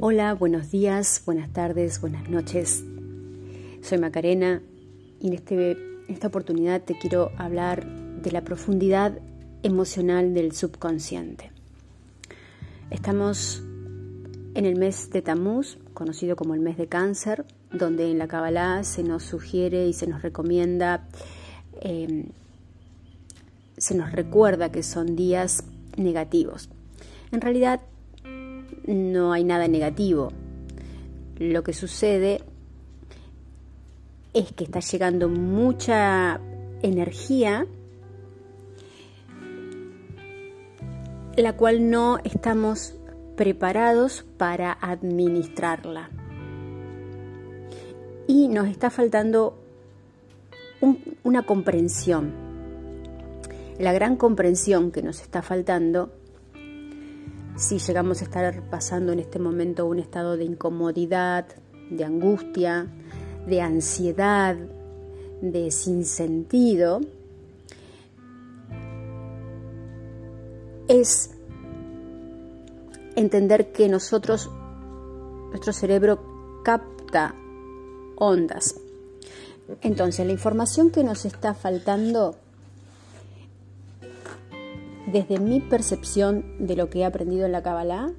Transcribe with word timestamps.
Hola, 0.00 0.32
buenos 0.34 0.70
días, 0.70 1.22
buenas 1.26 1.52
tardes, 1.52 2.00
buenas 2.00 2.30
noches. 2.30 2.84
Soy 3.82 3.98
Macarena 3.98 4.62
y 5.18 5.26
en, 5.26 5.32
este, 5.32 5.76
esta 6.06 6.28
oportunidad 6.28 6.82
te 6.82 6.96
quiero 6.96 7.32
hablar 7.36 7.84
de 8.22 8.30
la 8.30 8.42
profundidad 8.42 9.18
emocional 9.64 10.34
del 10.34 10.52
subconsciente. 10.52 11.50
Estamos 12.90 13.60
en 14.54 14.66
el 14.66 14.76
mes 14.76 15.10
de 15.10 15.20
Tamuz, 15.20 15.78
conocido 15.94 16.36
como 16.36 16.54
el 16.54 16.60
mes 16.60 16.76
de 16.76 16.86
cáncer, 16.86 17.44
donde 17.72 18.08
en 18.08 18.18
la 18.18 18.28
Kabbalah 18.28 18.84
se 18.84 19.02
nos 19.02 19.24
sugiere 19.24 19.88
y 19.88 19.94
se 19.94 20.06
nos 20.06 20.22
recomienda, 20.22 21.08
em, 21.80 22.26
se 23.76 23.96
nos 23.96 24.12
recuerda 24.12 24.70
que 24.70 24.84
son 24.84 25.16
días 25.16 25.64
negativos. 25.96 26.68
En 27.32 27.40
realidad 27.40 27.80
no 28.88 29.32
hay 29.32 29.44
nada 29.44 29.68
negativo. 29.68 30.32
Lo 31.38 31.62
que 31.62 31.72
sucede 31.72 32.42
es 34.32 34.52
que 34.52 34.64
está 34.64 34.80
llegando 34.80 35.28
mucha 35.28 36.40
energía 36.82 37.66
la 41.36 41.56
cual 41.56 41.88
no 41.88 42.18
estamos 42.24 42.94
preparados 43.36 44.24
para 44.36 44.72
administrarla. 44.80 46.10
Y 48.26 48.48
nos 48.48 48.68
está 48.68 48.90
faltando 48.90 49.56
una 51.22 51.44
comprensión. 51.44 52.32
La 53.78 53.92
gran 53.92 54.16
comprensión 54.16 54.90
que 54.90 55.02
nos 55.02 55.20
está 55.20 55.42
faltando 55.42 56.10
si 57.58 57.80
llegamos 57.80 58.20
a 58.20 58.24
estar 58.24 58.62
pasando 58.70 59.12
en 59.12 59.18
este 59.18 59.40
momento 59.40 59.84
un 59.86 59.98
estado 59.98 60.36
de 60.36 60.44
incomodidad, 60.44 61.44
de 61.90 62.04
angustia, 62.04 62.86
de 63.48 63.60
ansiedad, 63.60 64.56
de 65.42 65.70
sinsentido, 65.72 67.00
es 70.86 71.30
entender 73.16 73.72
que 73.72 73.88
nosotros, 73.88 74.48
nuestro 75.50 75.72
cerebro 75.72 76.62
capta 76.62 77.34
ondas. 78.16 78.76
Entonces, 79.82 80.24
la 80.24 80.32
información 80.32 80.90
que 80.90 81.02
nos 81.02 81.24
está 81.24 81.54
faltando 81.54 82.36
desde 85.12 85.38
mi 85.38 85.60
percepción 85.60 86.66
de 86.66 86.76
lo 86.76 86.90
que 86.90 87.00
he 87.00 87.04
aprendido 87.04 87.46
en 87.46 87.52
la 87.52 87.62
Kabbalah, 87.62 88.12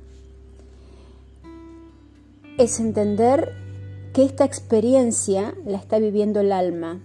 es 2.58 2.80
entender 2.80 3.54
que 4.14 4.23
esta 4.23 4.44
experiencia 4.44 5.54
la 5.66 5.78
está 5.78 6.00
viviendo 6.00 6.42
el 6.42 6.52
alma 6.52 7.00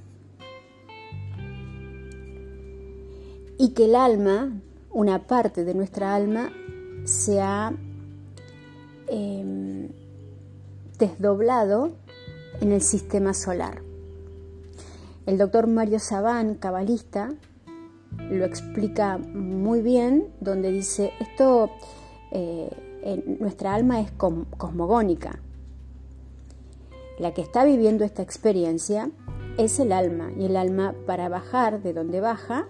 y 3.59 3.71
que 3.71 3.85
el 3.85 3.95
alma, 3.95 4.61
una 4.91 5.27
parte 5.27 5.65
de 5.65 5.75
nuestra 5.75 6.15
alma, 6.15 6.51
se 7.05 7.41
ha 7.41 7.73
em, 9.07 9.91
desdoblado 10.99 11.93
en 12.61 12.73
el 12.73 12.81
sistema 12.83 13.35
solar. 13.35 13.83
El 15.27 15.39
doctor 15.39 15.67
Mario 15.67 15.99
Sabán, 15.99 16.55
cabalista, 16.55 17.35
lo 18.19 18.45
explica 18.45 19.19
muy 19.19 19.83
bien, 19.83 20.29
donde 20.41 20.71
dice, 20.71 21.13
esto, 21.21 21.71
eh, 22.31 22.71
nuestra 23.41 23.75
alma 23.75 24.01
es 24.01 24.11
cosmogónica. 24.13 25.39
La 27.19 27.33
que 27.33 27.43
está 27.43 27.65
viviendo 27.65 28.05
esta 28.05 28.23
experiencia 28.23 29.11
es 29.57 29.79
el 29.79 29.93
alma, 29.93 30.33
y 30.37 30.47
el 30.47 30.57
alma 30.57 30.95
para 31.07 31.29
bajar 31.29 31.83
de 31.83 31.93
donde 31.93 32.21
baja 32.21 32.67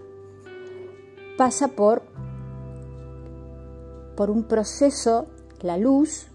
pasa 1.39 1.69
por, 1.69 2.03
por 4.17 4.31
un 4.31 4.45
proceso, 4.45 5.27
la 5.63 5.79
luz, 5.79 6.27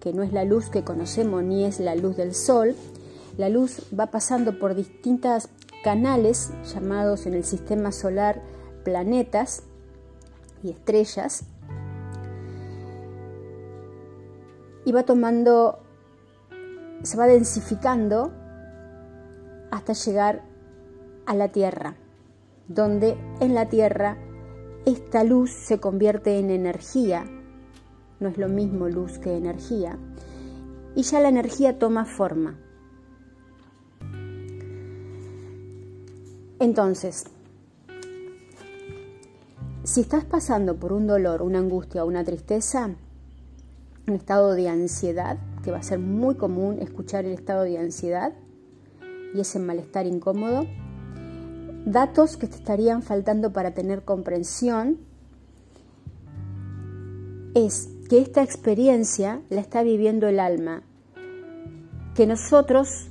que 0.00 0.12
no 0.12 0.24
es 0.24 0.32
la 0.32 0.44
luz 0.44 0.68
que 0.68 0.82
conocemos 0.82 1.44
ni 1.44 1.64
es 1.64 1.78
la 1.78 1.94
luz 1.94 2.16
del 2.16 2.34
sol, 2.34 2.74
la 3.38 3.48
luz 3.48 3.86
va 3.98 4.08
pasando 4.08 4.58
por 4.58 4.74
distintas 4.74 5.48
canales 5.82 6.52
llamados 6.72 7.26
en 7.26 7.34
el 7.34 7.44
sistema 7.44 7.92
solar 7.92 8.42
planetas 8.84 9.64
y 10.62 10.70
estrellas 10.70 11.44
y 14.84 14.92
va 14.92 15.04
tomando, 15.04 15.80
se 17.02 17.16
va 17.16 17.26
densificando 17.26 18.32
hasta 19.70 19.92
llegar 19.92 20.42
a 21.26 21.34
la 21.34 21.48
Tierra, 21.48 21.94
donde 22.68 23.16
en 23.40 23.54
la 23.54 23.68
Tierra 23.68 24.16
esta 24.86 25.22
luz 25.24 25.50
se 25.50 25.78
convierte 25.78 26.38
en 26.38 26.50
energía, 26.50 27.24
no 28.18 28.28
es 28.28 28.38
lo 28.38 28.48
mismo 28.48 28.88
luz 28.88 29.18
que 29.18 29.36
energía, 29.36 29.98
y 30.94 31.02
ya 31.02 31.20
la 31.20 31.28
energía 31.28 31.78
toma 31.78 32.04
forma. 32.04 32.58
Entonces, 36.62 37.24
si 39.82 40.02
estás 40.02 40.24
pasando 40.24 40.76
por 40.76 40.92
un 40.92 41.08
dolor, 41.08 41.42
una 41.42 41.58
angustia 41.58 42.04
una 42.04 42.22
tristeza, 42.22 42.90
un 44.06 44.14
estado 44.14 44.52
de 44.52 44.68
ansiedad, 44.68 45.38
que 45.64 45.72
va 45.72 45.78
a 45.78 45.82
ser 45.82 45.98
muy 45.98 46.36
común 46.36 46.78
escuchar 46.78 47.24
el 47.24 47.32
estado 47.32 47.64
de 47.64 47.78
ansiedad 47.78 48.32
y 49.34 49.40
ese 49.40 49.58
malestar 49.58 50.06
incómodo, 50.06 50.64
datos 51.84 52.36
que 52.36 52.46
te 52.46 52.54
estarían 52.54 53.02
faltando 53.02 53.52
para 53.52 53.74
tener 53.74 54.04
comprensión 54.04 55.00
es 57.56 57.88
que 58.08 58.20
esta 58.20 58.40
experiencia 58.40 59.42
la 59.50 59.62
está 59.62 59.82
viviendo 59.82 60.28
el 60.28 60.38
alma, 60.38 60.84
que 62.14 62.24
nosotros 62.28 63.08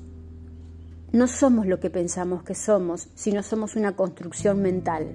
no 1.11 1.27
somos 1.27 1.65
lo 1.65 1.79
que 1.79 1.89
pensamos 1.89 2.43
que 2.43 2.55
somos, 2.55 3.09
sino 3.15 3.43
somos 3.43 3.75
una 3.75 3.95
construcción 3.95 4.61
mental. 4.61 5.07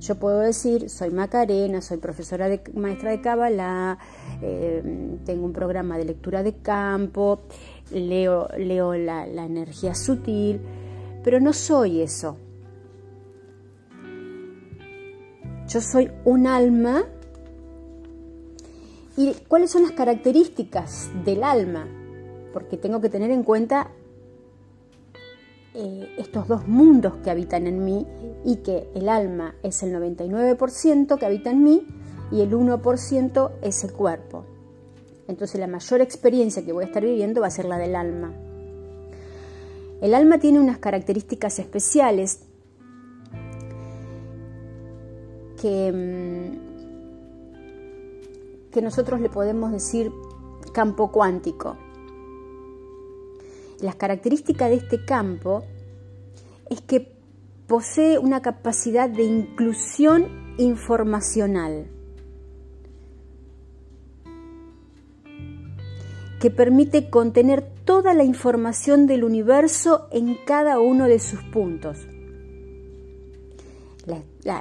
Yo 0.00 0.14
puedo 0.14 0.40
decir, 0.40 0.88
soy 0.88 1.10
Macarena, 1.10 1.82
soy 1.82 1.98
profesora 1.98 2.48
de 2.48 2.62
maestra 2.74 3.10
de 3.10 3.20
Kabbalah, 3.20 3.98
eh, 4.40 5.18
tengo 5.24 5.44
un 5.44 5.52
programa 5.52 5.98
de 5.98 6.06
lectura 6.06 6.42
de 6.42 6.54
campo, 6.54 7.42
leo, 7.90 8.48
leo 8.56 8.94
la, 8.94 9.26
la 9.26 9.44
energía 9.44 9.94
sutil, 9.94 10.60
pero 11.22 11.38
no 11.38 11.52
soy 11.52 12.00
eso. 12.00 12.38
Yo 15.68 15.80
soy 15.80 16.10
un 16.24 16.46
alma. 16.46 17.04
¿Y 19.16 19.34
cuáles 19.48 19.70
son 19.70 19.82
las 19.82 19.92
características 19.92 21.10
del 21.24 21.44
alma? 21.44 21.86
Porque 22.52 22.76
tengo 22.76 23.00
que 23.00 23.10
tener 23.10 23.30
en 23.30 23.42
cuenta 23.42 23.90
eh, 25.72 26.14
estos 26.18 26.48
dos 26.48 26.66
mundos 26.66 27.14
que 27.22 27.30
habitan 27.30 27.66
en 27.68 27.84
mí 27.84 28.06
y 28.44 28.56
que 28.56 28.88
el 28.94 29.08
alma 29.08 29.54
es 29.62 29.82
el 29.84 29.94
99% 29.94 31.16
que 31.16 31.26
habita 31.26 31.50
en 31.50 31.62
mí 31.62 31.86
y 32.32 32.40
el 32.40 32.52
1% 32.52 33.50
es 33.62 33.84
el 33.84 33.92
cuerpo. 33.92 34.44
Entonces 35.28 35.60
la 35.60 35.68
mayor 35.68 36.00
experiencia 36.00 36.64
que 36.64 36.72
voy 36.72 36.82
a 36.84 36.86
estar 36.88 37.04
viviendo 37.04 37.40
va 37.40 37.46
a 37.46 37.50
ser 37.50 37.66
la 37.66 37.78
del 37.78 37.94
alma. 37.94 38.32
El 40.00 40.14
alma 40.14 40.38
tiene 40.38 40.58
unas 40.58 40.78
características 40.78 41.60
especiales 41.60 42.40
que, 45.60 45.92
mm, 45.92 46.70
que 48.72 48.82
nosotros 48.82 49.20
le 49.20 49.28
podemos 49.28 49.70
decir 49.70 50.10
campo 50.72 51.12
cuántico. 51.12 51.76
Las 53.80 53.96
características 53.96 54.68
de 54.70 54.76
este 54.76 55.04
campo 55.04 55.64
es 56.68 56.80
que 56.82 57.12
posee 57.66 58.18
una 58.18 58.42
capacidad 58.42 59.08
de 59.08 59.24
inclusión 59.24 60.54
informacional 60.58 61.86
que 66.40 66.50
permite 66.50 67.10
contener 67.10 67.62
toda 67.84 68.14
la 68.14 68.24
información 68.24 69.06
del 69.06 69.24
universo 69.24 70.08
en 70.10 70.38
cada 70.46 70.80
uno 70.80 71.06
de 71.06 71.18
sus 71.18 71.42
puntos. 71.44 71.98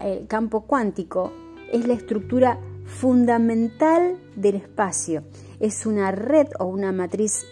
el 0.04 0.28
campo 0.28 0.66
cuántico 0.66 1.32
es 1.72 1.88
la 1.88 1.94
estructura 1.94 2.60
fundamental 2.86 4.18
del 4.36 4.56
espacio. 4.56 5.24
Es 5.60 5.86
una 5.86 6.12
red 6.12 6.48
o 6.60 6.66
una 6.66 6.92
matriz 6.92 7.46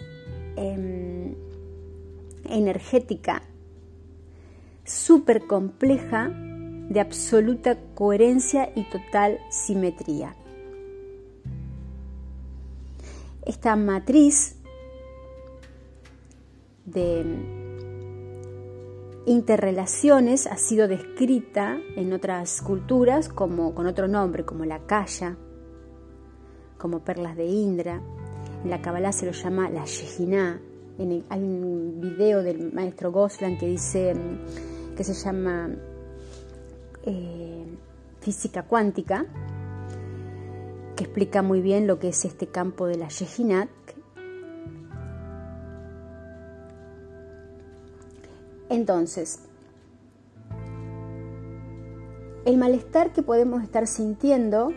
em, 0.55 1.35
energética 2.49 3.41
súper 4.83 5.45
compleja 5.47 6.29
de 6.29 6.99
absoluta 6.99 7.77
coherencia 7.93 8.71
y 8.75 8.83
total 8.83 9.39
simetría. 9.49 10.35
esta 13.47 13.77
matriz 13.77 14.57
de 16.83 17.25
interrelaciones 19.25 20.47
ha 20.47 20.57
sido 20.57 20.89
descrita 20.89 21.79
en 21.95 22.11
otras 22.11 22.61
culturas 22.61 23.29
como 23.29 23.73
con 23.73 23.87
otro 23.87 24.09
nombre, 24.09 24.43
como 24.43 24.65
la 24.65 24.79
Kaya, 24.79 25.37
como 26.77 26.99
perlas 27.05 27.37
de 27.37 27.45
Indra. 27.45 28.01
En 28.65 28.69
la 28.69 28.81
Kabbalah 28.81 29.13
se 29.13 29.25
lo 29.25 29.31
llama 29.31 29.69
la 29.69 29.85
Hay 30.99 31.39
un 31.39 31.99
video 32.01 32.41
del 32.41 32.73
maestro 32.73 33.11
Goslan 33.11 33.57
que 33.59 33.67
dice 33.67 34.15
que 34.95 35.03
se 35.03 35.13
llama 35.13 35.69
eh, 37.03 37.65
física 38.19 38.63
cuántica, 38.63 39.25
que 40.95 41.03
explica 41.03 41.43
muy 41.43 41.61
bien 41.61 41.85
lo 41.85 41.99
que 41.99 42.09
es 42.09 42.25
este 42.25 42.47
campo 42.47 42.87
de 42.87 42.97
la 42.97 43.09
Shehinah 43.09 43.69
Entonces, 48.69 49.39
el 52.45 52.57
malestar 52.57 53.13
que 53.13 53.23
podemos 53.23 53.63
estar 53.63 53.87
sintiendo 53.87 54.73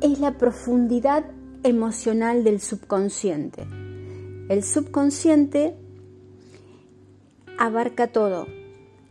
es 0.00 0.20
la 0.20 0.36
profundidad 0.36 1.24
emocional 1.62 2.44
del 2.44 2.60
subconsciente. 2.60 3.66
El 4.48 4.62
subconsciente 4.62 5.74
abarca 7.58 8.08
todo. 8.08 8.46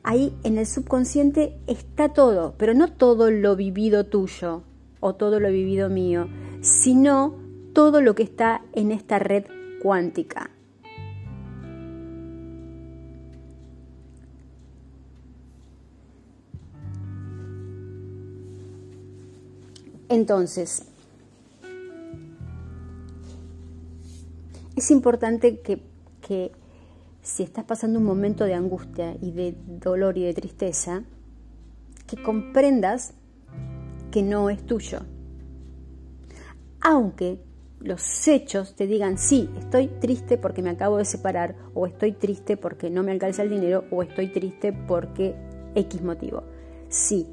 Ahí 0.04 0.34
en 0.44 0.58
el 0.58 0.66
subconsciente 0.66 1.58
está 1.68 2.10
todo, 2.10 2.56
pero 2.58 2.74
no 2.74 2.92
todo 2.92 3.32
lo 3.32 3.56
vivido 3.56 4.06
tuyo 4.06 4.64
o 5.00 5.16
todo 5.16 5.40
lo 5.40 5.50
vivido 5.50 5.90
mío, 5.90 6.28
sino 6.62 7.36
todo 7.74 8.02
lo 8.02 8.16
que 8.16 8.24
está 8.24 8.64
en 8.74 8.92
esta 8.92 9.20
red 9.20 9.46
cuántica. 9.82 10.52
Entonces, 20.10 20.89
es 24.80 24.92
importante 24.92 25.60
que, 25.60 26.52
si 27.22 27.44
estás 27.44 27.66
pasando 27.66 28.00
un 28.00 28.06
momento 28.06 28.46
de 28.46 28.54
angustia 28.54 29.16
y 29.22 29.32
de 29.32 29.56
dolor 29.68 30.18
y 30.18 30.24
de 30.24 30.34
tristeza, 30.34 31.04
que 32.08 32.22
comprendas 32.22 33.14
que 34.10 34.24
no 34.24 34.50
es 34.50 34.66
tuyo. 34.66 35.02
Aunque 36.82 37.40
los 37.80 38.28
hechos 38.28 38.76
te 38.76 38.88
digan, 38.88 39.18
sí, 39.18 39.50
estoy 39.58 39.88
triste 39.88 40.38
porque 40.38 40.62
me 40.62 40.72
acabo 40.72 40.98
de 40.98 41.06
separar, 41.06 41.56
o 41.74 41.86
estoy 41.86 42.14
triste 42.14 42.58
porque 42.58 42.90
no 42.90 43.04
me 43.04 43.12
alcanza 43.12 43.44
el 43.44 43.50
dinero, 43.50 43.84
o 43.92 44.02
estoy 44.02 44.30
triste 44.30 44.74
porque 44.74 45.36
X 45.76 46.02
motivo. 46.02 46.44
Sí, 46.88 47.28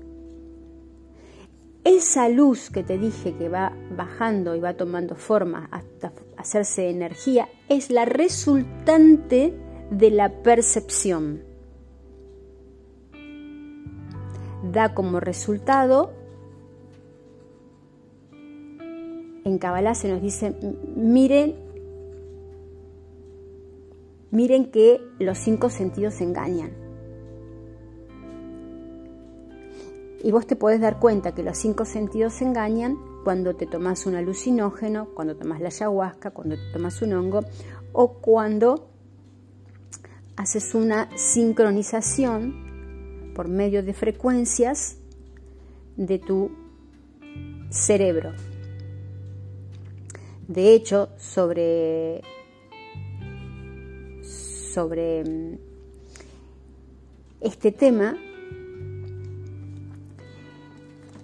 esa 1.86 2.28
luz 2.28 2.68
que 2.68 2.82
te 2.82 2.98
dije 2.98 3.36
que 3.36 3.48
va 3.48 3.72
bajando 3.96 4.56
y 4.56 4.60
va 4.60 4.74
tomando 4.74 5.14
forma 5.14 5.68
hasta 5.70 6.12
hacerse 6.36 6.90
energía 6.90 7.48
es 7.68 7.90
la 7.90 8.04
resultante 8.04 9.54
de 9.90 10.10
la 10.10 10.42
percepción. 10.42 11.42
Da 14.72 14.94
como 14.94 15.20
resultado, 15.20 16.12
en 19.44 19.58
Kabbalah 19.58 19.94
se 19.94 20.10
nos 20.10 20.20
dice, 20.20 20.56
miren, 20.96 21.54
miren 24.30 24.70
que 24.70 25.00
los 25.18 25.38
cinco 25.38 25.70
sentidos 25.70 26.20
engañan. 26.20 26.72
Y 30.22 30.32
vos 30.32 30.46
te 30.46 30.56
podés 30.56 30.80
dar 30.80 30.98
cuenta 30.98 31.32
que 31.32 31.44
los 31.44 31.56
cinco 31.56 31.84
sentidos 31.84 32.32
se 32.32 32.44
engañan 32.44 32.98
cuando 33.26 33.56
te 33.56 33.66
tomas 33.66 34.06
un 34.06 34.14
alucinógeno, 34.14 35.08
cuando 35.12 35.34
tomas 35.34 35.60
la 35.60 35.66
ayahuasca, 35.66 36.30
cuando 36.30 36.54
te 36.54 36.62
tomas 36.72 37.02
un 37.02 37.12
hongo 37.12 37.44
o 37.92 38.20
cuando 38.20 38.88
haces 40.36 40.76
una 40.76 41.08
sincronización 41.18 43.32
por 43.34 43.48
medio 43.48 43.82
de 43.82 43.94
frecuencias 43.94 44.98
de 45.96 46.20
tu 46.20 46.52
cerebro. 47.68 48.32
De 50.46 50.72
hecho, 50.72 51.08
sobre, 51.16 52.22
sobre 54.22 55.24
mm, 55.24 55.58
este 57.40 57.72
tema 57.72 58.16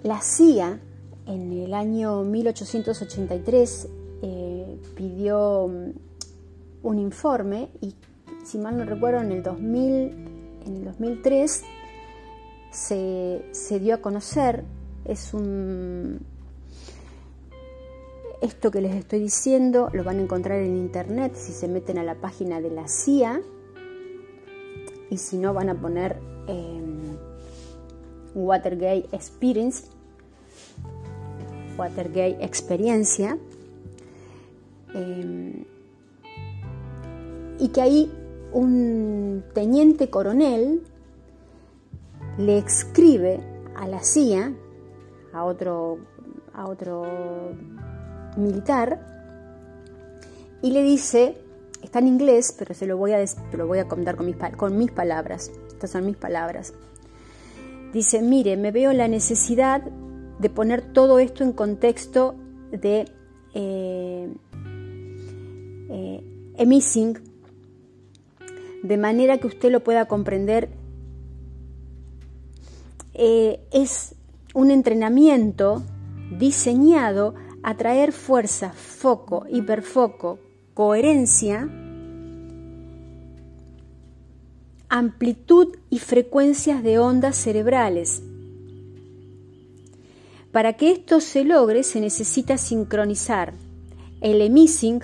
la 0.03 0.19
CIA 0.19 0.81
en 1.25 1.53
el 1.53 1.73
año 1.73 2.23
1883 2.23 3.87
eh, 4.21 4.77
pidió 4.95 5.67
mm, 5.67 6.87
un 6.87 6.99
informe 6.99 7.69
y 7.81 7.95
si 8.43 8.57
mal 8.57 8.77
no 8.77 8.85
recuerdo 8.85 9.21
en 9.21 9.31
el 9.31 9.43
2000, 9.43 9.83
en 10.65 10.75
el 10.75 10.83
2003 10.85 11.63
se, 12.71 13.45
se 13.51 13.79
dio 13.79 13.95
a 13.95 13.97
conocer, 13.99 14.63
es 15.05 15.33
un 15.33 16.25
esto 18.41 18.71
que 18.71 18.81
les 18.81 18.93
estoy 18.95 19.19
diciendo 19.19 19.89
lo 19.93 20.03
van 20.03 20.19
a 20.19 20.21
encontrar 20.21 20.59
en 20.59 20.75
internet 20.75 21.33
si 21.35 21.53
se 21.53 21.69
meten 21.69 21.97
a 21.97 22.03
la 22.03 22.15
página 22.15 22.59
de 22.59 22.71
la 22.71 22.89
CIA 22.89 23.41
y 25.09 25.17
si 25.17 25.37
no 25.37 25.53
van 25.53 25.69
a 25.69 25.75
poner 25.75 26.19
em, 26.47 27.17
Watergate 28.35 29.07
Experience 29.13 29.85
Watergate 31.77 32.37
Experiencia, 32.43 33.37
em, 34.93 35.65
y 37.59 37.69
que 37.69 37.81
ahí 37.81 38.11
un 38.51 39.43
teniente 39.53 40.09
coronel 40.09 40.83
le 42.37 42.57
escribe 42.57 43.39
a 43.75 43.87
la 43.87 44.03
CIA, 44.03 44.53
a 45.33 45.43
otro, 45.43 45.99
a 46.53 46.67
otro 46.67 47.03
militar, 48.37 48.99
y 50.61 50.71
le 50.71 50.83
dice, 50.83 51.37
está 51.81 51.99
en 51.99 52.07
inglés, 52.07 52.55
pero 52.57 52.73
se 52.73 52.85
lo 52.85 52.97
voy 52.97 53.11
a, 53.11 53.23
lo 53.53 53.67
voy 53.67 53.79
a 53.79 53.87
contar 53.87 54.15
con 54.15 54.25
mis, 54.25 54.37
con 54.55 54.77
mis 54.77 54.91
palabras, 54.91 55.51
estas 55.67 55.91
son 55.91 56.05
mis 56.05 56.17
palabras. 56.17 56.73
Dice, 57.91 58.21
mire, 58.21 58.57
me 58.57 58.71
veo 58.71 58.91
la 58.93 59.07
necesidad 59.07 59.83
de 60.39 60.49
poner 60.49 60.81
todo 60.81 61.19
esto 61.19 61.43
en 61.43 61.53
contexto 61.53 62.35
de 62.71 63.05
eh, 63.53 64.33
eh 65.89 66.23
de 68.83 68.97
manera 68.97 69.37
que 69.37 69.47
usted 69.47 69.71
lo 69.71 69.83
pueda 69.83 70.05
comprender. 70.07 70.69
Eh, 73.13 73.61
es 73.71 74.15
un 74.53 74.71
entrenamiento 74.71 75.83
diseñado 76.37 77.33
a 77.63 77.77
traer 77.77 78.11
fuerza, 78.11 78.73
foco, 78.73 79.45
hiperfoco, 79.49 80.39
coherencia, 80.73 81.69
amplitud 84.89 85.77
y 85.89 85.99
frecuencias 85.99 86.83
de 86.83 86.99
ondas 86.99 87.37
cerebrales 87.37 88.21
para 90.53 90.73
que 90.73 90.91
esto 90.91 91.19
se 91.19 91.43
logre 91.43 91.81
se 91.81 91.99
necesita 91.99 92.57
sincronizar. 92.57 93.53
El 94.21 94.39
emising 94.39 95.01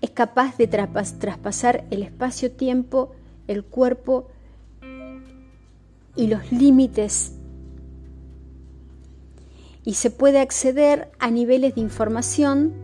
es 0.00 0.10
capaz 0.10 0.58
de 0.58 0.66
traspasar 0.66 1.84
el 1.92 2.02
espacio-tiempo, 2.02 3.12
el 3.46 3.64
cuerpo 3.64 4.28
y 6.16 6.26
los 6.26 6.50
límites 6.50 7.36
y 9.84 9.94
se 9.94 10.10
puede 10.10 10.40
acceder 10.40 11.12
a 11.20 11.30
niveles 11.30 11.76
de 11.76 11.82
información 11.82 12.74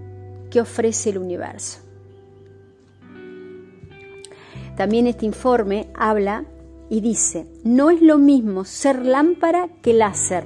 que 0.48 0.60
ofrece 0.60 1.10
el 1.10 1.18
universo. 1.18 1.80
También 4.76 5.08
este 5.08 5.26
informe 5.26 5.88
habla 5.94 6.44
y 6.90 7.00
dice, 7.00 7.46
no 7.64 7.88
es 7.88 8.02
lo 8.02 8.18
mismo 8.18 8.66
ser 8.66 9.06
lámpara 9.06 9.68
que 9.80 9.94
láser. 9.94 10.44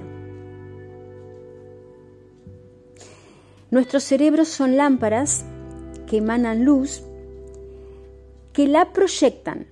Nuestros 3.72 4.04
cerebros 4.04 4.46
son 4.46 4.76
lámparas 4.76 5.44
que 6.06 6.18
emanan 6.18 6.64
luz, 6.64 7.02
que 8.52 8.68
la 8.68 8.92
proyectan, 8.92 9.66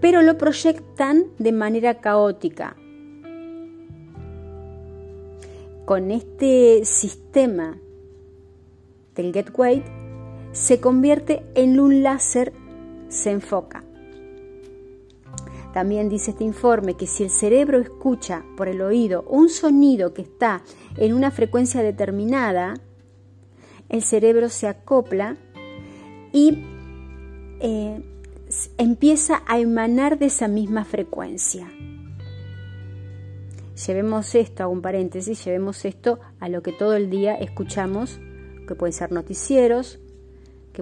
pero 0.00 0.22
lo 0.22 0.38
proyectan 0.38 1.24
de 1.38 1.50
manera 1.50 2.00
caótica. 2.00 2.76
con 5.90 6.12
este 6.12 6.84
sistema 6.84 7.76
del 9.16 9.34
weight 9.58 9.84
se 10.52 10.80
convierte 10.80 11.42
en 11.56 11.80
un 11.80 12.04
láser, 12.04 12.52
se 13.08 13.32
enfoca. 13.32 13.82
También 15.72 16.08
dice 16.08 16.32
este 16.32 16.44
informe 16.44 16.94
que 16.94 17.06
si 17.06 17.22
el 17.22 17.30
cerebro 17.30 17.78
escucha 17.78 18.44
por 18.56 18.68
el 18.68 18.80
oído 18.80 19.22
un 19.28 19.48
sonido 19.48 20.12
que 20.12 20.22
está 20.22 20.62
en 20.96 21.14
una 21.14 21.30
frecuencia 21.30 21.82
determinada, 21.82 22.74
el 23.88 24.02
cerebro 24.02 24.48
se 24.48 24.66
acopla 24.66 25.36
y 26.32 26.64
eh, 27.60 28.02
empieza 28.78 29.42
a 29.46 29.58
emanar 29.58 30.18
de 30.18 30.26
esa 30.26 30.48
misma 30.48 30.84
frecuencia. 30.84 31.70
Llevemos 33.86 34.34
esto, 34.34 34.64
hago 34.64 34.72
un 34.72 34.82
paréntesis, 34.82 35.44
llevemos 35.44 35.84
esto 35.84 36.18
a 36.38 36.48
lo 36.48 36.62
que 36.62 36.72
todo 36.72 36.94
el 36.94 37.10
día 37.10 37.34
escuchamos, 37.34 38.20
que 38.66 38.74
pueden 38.74 38.92
ser 38.92 39.10
noticieros, 39.10 40.00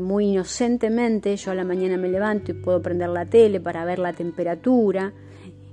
muy 0.00 0.26
inocentemente 0.26 1.36
yo 1.36 1.50
a 1.50 1.54
la 1.54 1.64
mañana 1.64 1.96
me 1.96 2.08
levanto 2.08 2.52
y 2.52 2.54
puedo 2.54 2.80
prender 2.82 3.08
la 3.08 3.26
tele 3.26 3.60
para 3.60 3.84
ver 3.84 3.98
la 3.98 4.12
temperatura 4.12 5.12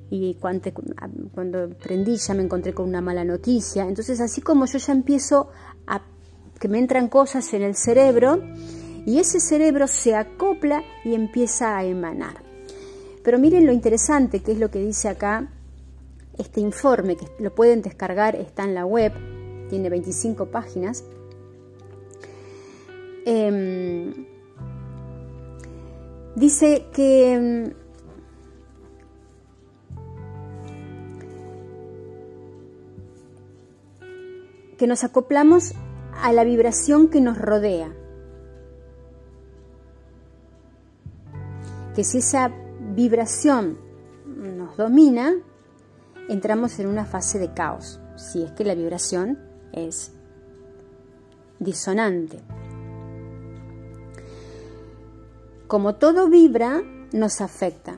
y 0.09 0.35
cuando, 0.35 0.71
cuando 1.33 1.69
prendí 1.69 2.17
ya 2.17 2.33
me 2.33 2.43
encontré 2.43 2.73
con 2.73 2.87
una 2.87 3.01
mala 3.01 3.23
noticia. 3.23 3.87
Entonces 3.87 4.19
así 4.21 4.41
como 4.41 4.65
yo 4.65 4.77
ya 4.77 4.93
empiezo 4.93 5.49
a 5.87 6.01
que 6.59 6.67
me 6.67 6.79
entran 6.79 7.09
cosas 7.09 7.53
en 7.53 7.63
el 7.63 7.75
cerebro 7.75 8.41
y 9.05 9.19
ese 9.19 9.39
cerebro 9.39 9.87
se 9.87 10.15
acopla 10.15 10.83
y 11.03 11.13
empieza 11.13 11.77
a 11.77 11.83
emanar. 11.83 12.43
Pero 13.23 13.39
miren 13.39 13.65
lo 13.65 13.71
interesante 13.71 14.41
que 14.41 14.51
es 14.53 14.59
lo 14.59 14.69
que 14.69 14.79
dice 14.79 15.09
acá 15.09 15.49
este 16.37 16.59
informe, 16.59 17.15
que 17.15 17.27
lo 17.39 17.53
pueden 17.53 17.81
descargar, 17.81 18.35
está 18.35 18.63
en 18.63 18.75
la 18.75 18.85
web, 18.85 19.13
tiene 19.69 19.89
25 19.89 20.47
páginas. 20.47 21.03
Em, 23.25 23.74
dice 26.35 26.87
que 26.93 27.33
em, 27.33 27.73
que 34.77 34.87
nos 34.87 35.03
acoplamos 35.03 35.73
a 36.21 36.31
la 36.33 36.43
vibración 36.43 37.09
que 37.09 37.21
nos 37.21 37.37
rodea. 37.37 37.93
Que 41.95 42.03
si 42.03 42.17
esa 42.17 42.51
vibración 42.93 43.77
nos 44.25 44.75
domina, 44.75 45.33
entramos 46.27 46.79
en 46.79 46.87
una 46.87 47.05
fase 47.05 47.39
de 47.39 47.53
caos, 47.53 48.01
si 48.15 48.43
es 48.43 48.51
que 48.51 48.65
la 48.65 48.75
vibración 48.75 49.39
es 49.71 50.11
disonante. 51.59 52.39
Como 55.67 55.95
todo 55.95 56.29
vibra, 56.29 56.83
nos 57.11 57.41
afecta. 57.41 57.97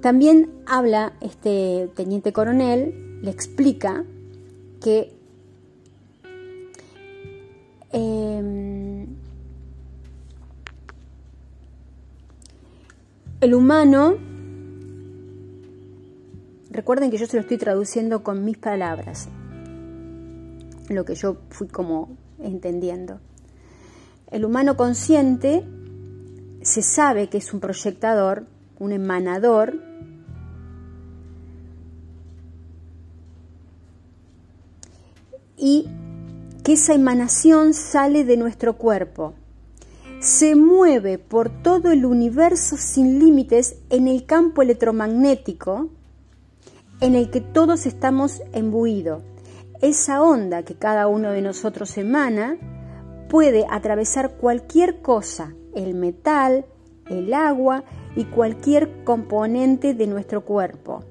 También 0.00 0.50
habla 0.66 1.14
este 1.20 1.90
teniente 1.96 2.32
coronel, 2.32 3.20
le 3.22 3.30
explica 3.30 4.04
que 4.80 5.12
em, 7.92 9.06
el 13.40 13.54
humano, 13.54 14.16
recuerden 16.70 17.10
que 17.10 17.16
yo 17.16 17.26
se 17.26 17.36
lo 17.36 17.40
estoy 17.40 17.58
traduciendo 17.58 18.22
con 18.22 18.44
mis 18.44 18.58
palabras, 18.58 19.28
lo 20.88 21.04
que 21.04 21.14
yo 21.14 21.38
fui 21.50 21.68
como 21.68 22.16
entendiendo. 22.38 23.18
El 24.30 24.44
humano 24.44 24.76
consciente 24.76 25.64
se 26.62 26.82
sabe 26.82 27.28
que 27.28 27.38
es 27.38 27.52
un 27.54 27.60
proyectador, 27.60 28.46
un 28.78 28.92
emanador, 28.92 29.80
y 35.56 35.88
que 36.62 36.74
esa 36.74 36.94
emanación 36.94 37.72
sale 37.72 38.24
de 38.24 38.36
nuestro 38.36 38.76
cuerpo. 38.76 39.34
Se 40.20 40.56
mueve 40.56 41.18
por 41.18 41.50
todo 41.62 41.90
el 41.90 42.04
universo 42.04 42.76
sin 42.76 43.18
límites 43.18 43.76
en 43.90 44.08
el 44.08 44.26
campo 44.26 44.62
electromagnético 44.62 45.88
en 47.00 47.14
el 47.14 47.30
que 47.30 47.40
todos 47.40 47.86
estamos 47.86 48.42
embuidos. 48.52 49.22
Esa 49.82 50.22
onda 50.22 50.62
que 50.62 50.74
cada 50.74 51.06
uno 51.06 51.30
de 51.32 51.42
nosotros 51.42 51.96
emana 51.98 52.56
puede 53.28 53.66
atravesar 53.70 54.36
cualquier 54.36 55.00
cosa, 55.02 55.54
el 55.74 55.94
metal, 55.94 56.66
el 57.08 57.32
agua 57.34 57.84
y 58.14 58.24
cualquier 58.24 59.04
componente 59.04 59.94
de 59.94 60.06
nuestro 60.06 60.44
cuerpo. 60.44 61.04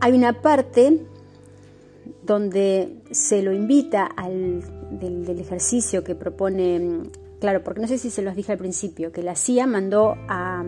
Hay 0.00 0.12
una 0.12 0.40
parte 0.40 1.04
donde 2.22 3.02
se 3.10 3.42
lo 3.42 3.52
invita 3.52 4.06
al 4.06 4.62
del, 4.90 5.40
ejercicio 5.40 6.04
que 6.04 6.14
propone, 6.14 7.10
claro, 7.40 7.64
porque 7.64 7.80
no 7.80 7.88
sé 7.88 7.98
si 7.98 8.10
se 8.10 8.22
los 8.22 8.36
dije 8.36 8.52
al 8.52 8.58
principio, 8.58 9.12
que 9.12 9.22
la 9.22 9.34
CIA 9.34 9.66
mandó 9.66 10.14
a, 10.28 10.64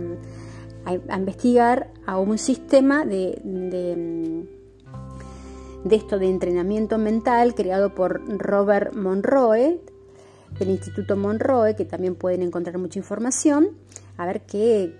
a, 0.85 1.17
investigar 1.17 1.93
a 2.07 2.19
un 2.19 2.39
sistema 2.39 3.05
de, 3.05 3.41
de, 3.45 4.47
esto 5.95 6.19
de 6.19 6.29
entrenamiento 6.29 6.99
mental 6.99 7.55
creado 7.55 7.95
por 7.95 8.23
Robert 8.39 8.95
Monroe, 8.95 9.81
del 10.59 10.71
Instituto 10.71 11.17
Monroe, 11.17 11.77
que 11.77 11.85
también 11.85 12.15
pueden 12.17 12.43
encontrar 12.43 12.79
mucha 12.79 12.99
información. 12.99 13.71
A 14.17 14.27
ver 14.27 14.43
qué 14.43 14.95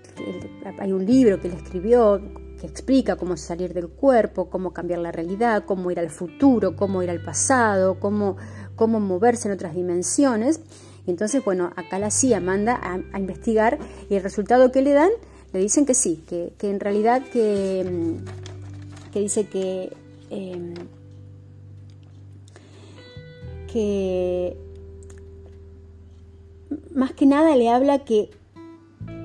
hay 0.79 0.91
un 0.91 1.05
libro 1.05 1.39
que 1.39 1.49
le 1.49 1.55
escribió 1.55 2.21
que 2.59 2.67
explica 2.67 3.15
cómo 3.15 3.37
salir 3.37 3.73
del 3.73 3.89
cuerpo, 3.89 4.49
cómo 4.49 4.71
cambiar 4.71 4.99
la 4.99 5.11
realidad, 5.11 5.63
cómo 5.65 5.89
ir 5.89 5.99
al 5.99 6.11
futuro, 6.11 6.75
cómo 6.75 7.01
ir 7.01 7.09
al 7.09 7.21
pasado, 7.21 7.99
cómo, 7.99 8.37
cómo 8.75 8.99
moverse 8.99 9.47
en 9.47 9.55
otras 9.55 9.73
dimensiones. 9.73 10.61
Entonces, 11.07 11.43
bueno, 11.43 11.73
acá 11.75 11.97
la 11.97 12.11
CIA 12.11 12.39
manda 12.39 12.79
a 12.83 13.19
investigar 13.19 13.79
y 14.09 14.15
el 14.15 14.23
resultado 14.23 14.71
que 14.71 14.83
le 14.83 14.93
dan 14.93 15.09
le 15.53 15.59
dicen 15.59 15.85
que 15.85 15.93
sí, 15.93 16.23
que, 16.27 16.53
en 16.61 16.79
realidad 16.79 17.23
que, 17.31 17.83
mm, 17.83 19.11
que 19.11 19.19
dice 19.19 19.45
que, 19.47 19.91
em, 20.29 20.73
que 23.71 24.55
más 26.93 27.13
que 27.13 27.25
nada 27.25 27.55
le 27.55 27.69
habla 27.69 27.99
que 28.05 28.29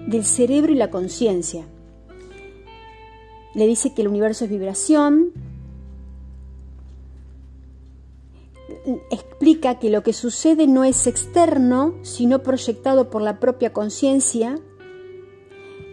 del 0.06 0.24
cerebro 0.24 0.72
y 0.72 0.76
la 0.76 0.90
conciencia. 0.90 1.64
Le 3.54 3.66
dice 3.66 3.94
que 3.94 4.02
el 4.02 4.08
universo 4.08 4.44
es 4.44 4.50
vibración, 4.50 5.32
explica 9.10 9.78
que 9.78 9.90
lo 9.90 10.02
que 10.02 10.12
sucede 10.12 10.66
no 10.66 10.84
es 10.84 11.06
externo, 11.06 11.94
sino 12.02 12.42
proyectado 12.42 13.10
por 13.10 13.22
la 13.22 13.38
propia 13.40 13.72
conciencia 13.72 14.58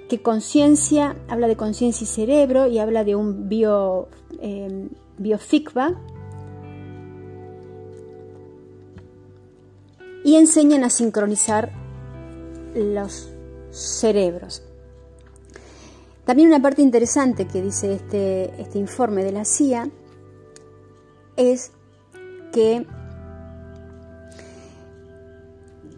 que 0.09 0.21
conciencia, 0.21 1.15
habla 1.27 1.47
de 1.47 1.55
conciencia 1.55 2.05
y 2.05 2.07
cerebro 2.07 2.67
y 2.67 2.79
habla 2.79 3.03
de 3.03 3.15
un 3.15 3.49
bio, 3.49 4.07
eh, 4.39 4.89
y 10.23 10.35
enseñan 10.35 10.83
a 10.83 10.89
sincronizar 10.89 11.71
los 12.75 13.29
cerebros. 13.71 14.63
También 16.25 16.47
una 16.47 16.61
parte 16.61 16.81
interesante 16.81 17.47
que 17.47 17.61
dice 17.61 17.93
este, 17.93 18.61
este 18.61 18.79
informe 18.79 19.23
de 19.23 19.31
la 19.33 19.43
CIA 19.43 19.89
es 21.35 21.71
que 22.53 22.85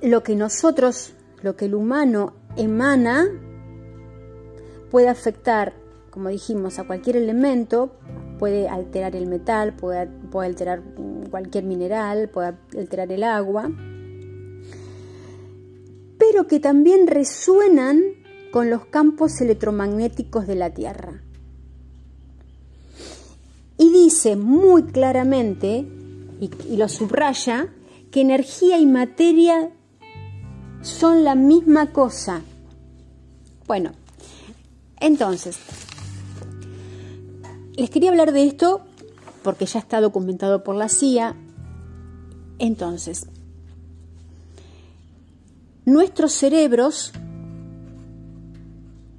lo 0.01 0.23
que 0.23 0.35
nosotros, 0.35 1.13
lo 1.41 1.55
que 1.55 1.65
el 1.65 1.75
humano 1.75 2.33
emana, 2.57 3.27
puede 4.95 5.09
afectar, 5.09 5.73
como 6.09 6.29
dijimos, 6.29 6.79
a 6.79 6.87
cualquier 6.87 7.17
elemento, 7.17 7.91
puede 8.39 8.69
alterar 8.69 9.13
el 9.17 9.27
metal, 9.27 9.75
puede, 9.75 10.07
alterar 10.45 10.83
cualquier 11.29 11.65
mineral, 11.65 12.29
puede 12.29 12.53
alterar 12.77 13.11
el 13.11 13.25
agua, 13.25 13.69
pero 16.17 16.47
que 16.47 16.61
también 16.61 17.07
resuenan 17.07 18.03
con 18.53 18.69
los 18.69 18.85
campos 18.85 19.41
electromagnéticos 19.41 20.47
de 20.47 20.55
la 20.55 20.69
Tierra. 20.69 21.21
Y 23.77 23.91
dice 23.91 24.37
muy 24.37 24.83
claramente, 24.83 25.85
y 26.39 26.77
lo 26.77 26.87
subraya, 26.87 27.67
que 28.11 28.21
energía 28.21 28.77
y 28.77 28.85
materia 28.85 29.71
son 30.83 31.25
la 31.25 31.35
misma 31.35 31.91
cosa. 31.91 32.43
Bueno, 33.67 33.91
entonces, 34.99 35.57
les 37.75 37.89
quería 37.89 38.09
hablar 38.09 38.31
de 38.31 38.45
esto 38.47 38.81
porque 39.43 39.65
ya 39.65 39.79
está 39.79 40.01
documentado 40.01 40.63
por 40.63 40.75
la 40.75 40.89
CIA. 40.89 41.35
Entonces, 42.57 43.27
nuestros 45.85 46.31
cerebros 46.31 47.11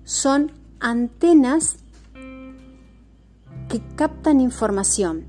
son 0.05 0.51
antenas 0.81 1.77
que 3.69 3.81
captan 3.95 4.41
información. 4.41 5.27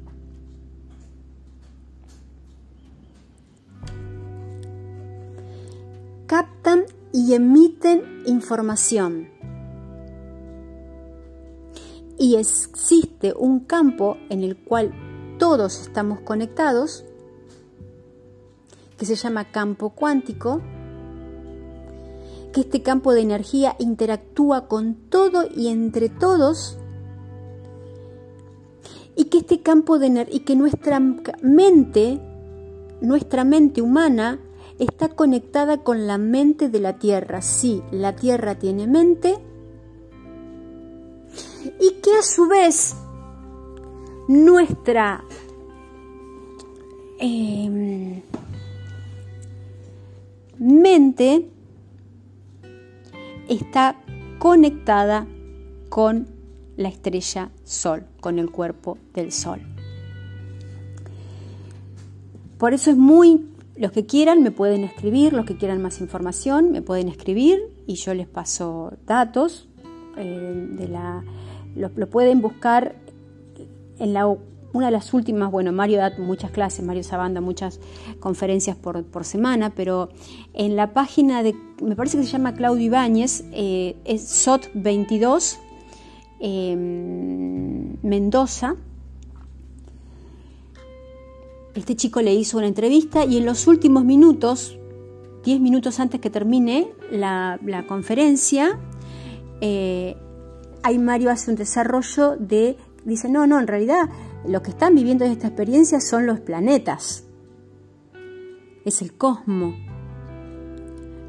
Captan 6.25 6.83
y 7.13 7.33
emiten 7.33 8.23
información. 8.25 9.37
Y 12.17 12.36
existe 12.36 13.33
un 13.33 13.62
campo 13.62 14.17
en 14.29 14.43
el 14.43 14.57
cual 14.57 14.93
todos 15.38 15.81
estamos 15.81 16.19
conectados, 16.21 17.05
que 18.97 19.05
se 19.05 19.15
llama 19.15 19.51
campo 19.51 19.91
cuántico, 19.91 20.62
que 22.51 22.62
este 22.62 22.81
campo 22.81 23.13
de 23.13 23.21
energía 23.21 23.75
interactúa 23.77 24.67
con 24.67 24.95
todo 25.09 25.43
y 25.55 25.67
entre 25.67 26.09
todos 26.09 26.79
y 29.17 29.25
que 29.25 29.39
este 29.39 29.62
campo 29.62 29.97
de 29.97 30.27
y 30.31 30.41
que 30.41 30.55
nuestra 30.55 31.00
mente, 31.00 32.21
nuestra 33.01 33.43
mente 33.43 33.81
humana 33.81 34.39
está 34.77 35.09
conectada 35.09 35.83
con 35.83 36.05
la 36.05 36.19
mente 36.19 36.69
de 36.69 36.79
la 36.79 37.00
Tierra. 37.00 37.41
Sí, 37.41 37.81
la 37.91 38.15
Tierra 38.15 38.59
tiene 38.59 38.86
mente 38.86 39.39
y 41.79 42.01
que 42.01 42.12
a 42.13 42.22
su 42.22 42.48
vez 42.48 42.96
nuestra 44.27 45.24
em, 47.19 48.22
mente 50.60 51.50
está 53.48 53.96
conectada 54.39 55.27
con 55.89 56.27
la 56.75 56.89
estrella 56.89 57.50
Sol, 57.63 58.05
con 58.22 58.39
el 58.39 58.51
cuerpo 58.51 58.98
del 59.13 59.31
Sol. 59.31 59.62
Por 62.57 62.74
eso 62.74 62.91
es 62.91 62.98
muy, 62.98 63.46
los 63.75 63.91
que 63.91 64.05
quieran 64.05 64.41
me 64.43 64.51
pueden 64.51 64.84
escribir, 64.84 65.34
los 65.34 65.46
que 65.46 65.57
quieran 65.57 65.81
más 65.81 66.01
información 66.01 66.72
me 66.72 66.81
pueden 66.81 67.07
escribir 67.07 67.60
y 67.86 67.96
yo 67.96 68.13
les 68.13 68.27
paso 68.27 68.93
datos 69.05 69.67
eh, 70.17 70.67
de 70.72 70.88
la, 70.88 71.24
lo, 71.77 72.10
pueden 72.10 72.41
buscar 72.41 72.96
en 74.00 74.13
la 74.13 74.27
una 74.74 74.88
de 74.88 74.91
las 74.91 75.13
últimas, 75.13 75.50
bueno, 75.50 75.72
Mario 75.72 75.98
da 75.98 76.13
muchas 76.19 76.51
clases, 76.51 76.86
Mario 76.86 77.03
Sabanda, 77.03 77.41
muchas 77.41 77.79
conferencias 78.19 78.75
por, 78.75 79.25
semana, 79.25 79.74
pero 79.74 80.10
en 80.53 80.75
la 80.75 80.93
página 80.93 81.41
de, 81.41 81.55
me 81.81 81.96
parece 81.96 82.17
que 82.17 82.24
se 82.25 82.31
llama 82.31 82.53
Claudio 82.53 82.86
Ibáñez, 82.86 83.46
eh, 83.53 83.96
es 84.05 84.46
SOT22 84.46 85.57
Em, 86.39 87.98
Mendoza. 88.03 88.75
Este 91.73 91.95
chico 91.95 92.21
le 92.21 92.34
hizo 92.34 92.58
una 92.58 92.67
entrevista 92.67 93.25
y 93.25 93.38
en 93.38 93.45
los 93.45 93.67
últimos 93.67 94.04
minutos, 94.04 94.78
10 95.43 95.60
minutos 95.62 95.99
antes 95.99 96.19
que 96.19 96.30
termine 96.30 96.91
la, 97.12 97.60
conferencia, 97.88 98.80
eh, 99.62 100.15
ahí 100.88 101.00
Mario 101.00 101.32
hace 101.32 101.52
un 101.52 101.58
desarrollo 101.58 102.38
de, 102.38 102.78
dice, 103.04 103.30
no, 103.30 103.45
no, 103.45 103.60
en 103.60 103.67
realidad 103.67 104.10
lo 104.47 104.62
que 104.62 104.71
están 104.71 104.95
viviendo 104.95 105.26
en 105.26 105.32
esta 105.34 105.47
experiencia 105.47 106.00
son 106.00 106.26
los 106.26 106.39
planetas, 106.39 107.26
es 108.86 109.02
el 109.02 109.13
cosmos. 109.17 109.76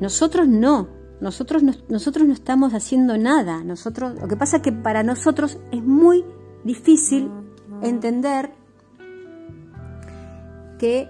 Nosotros 0.00 0.46
no, 0.46 0.88
nosotros 1.20 1.64
no, 1.64 1.72
nosotros 1.88 2.24
no 2.28 2.32
estamos 2.32 2.72
haciendo 2.72 3.18
nada. 3.18 3.64
Nosotros, 3.64 4.14
lo 4.20 4.28
que 4.28 4.36
pasa 4.36 4.58
es 4.58 4.62
que 4.62 4.70
para 4.70 5.02
nosotros 5.02 5.58
es 5.72 5.82
muy 5.82 6.24
difícil 6.62 7.28
entender 7.82 8.52
que 10.78 11.08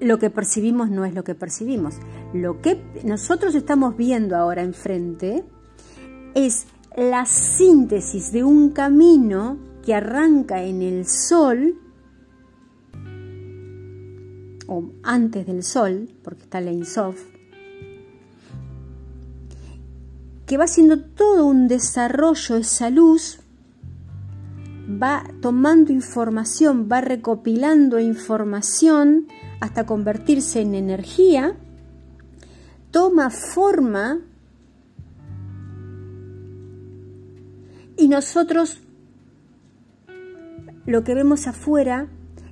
lo 0.00 0.18
que 0.18 0.30
percibimos 0.30 0.90
no 0.90 1.04
es 1.04 1.14
lo 1.14 1.22
que 1.22 1.36
percibimos. 1.36 1.94
Lo 2.34 2.60
que 2.60 2.82
nosotros 3.04 3.54
estamos 3.54 3.96
viendo 3.96 4.34
ahora 4.34 4.62
enfrente 4.62 5.44
es 6.34 6.66
la 6.96 7.26
síntesis 7.26 8.32
de 8.32 8.44
un 8.44 8.70
camino 8.70 9.58
que 9.84 9.94
arranca 9.94 10.62
en 10.62 10.82
el 10.82 11.06
sol 11.06 11.78
o 14.66 14.90
antes 15.02 15.46
del 15.46 15.62
sol, 15.62 16.08
porque 16.22 16.44
está 16.44 16.60
la 16.60 16.72
Insof, 16.72 17.20
que 20.46 20.56
va 20.56 20.64
haciendo 20.64 21.00
todo 21.00 21.46
un 21.46 21.68
desarrollo, 21.68 22.56
esa 22.56 22.90
luz 22.90 23.40
va 25.02 25.24
tomando 25.40 25.92
información, 25.92 26.88
va 26.90 27.00
recopilando 27.00 27.98
información 27.98 29.28
hasta 29.60 29.86
convertirse 29.86 30.60
en 30.60 30.74
energía, 30.74 31.56
toma 32.90 33.30
forma 33.30 34.20
y 37.96 38.08
nosotros 38.08 38.80
lo 40.86 41.04
que 41.04 41.14
vemos 41.14 41.46
afuera 41.46 42.08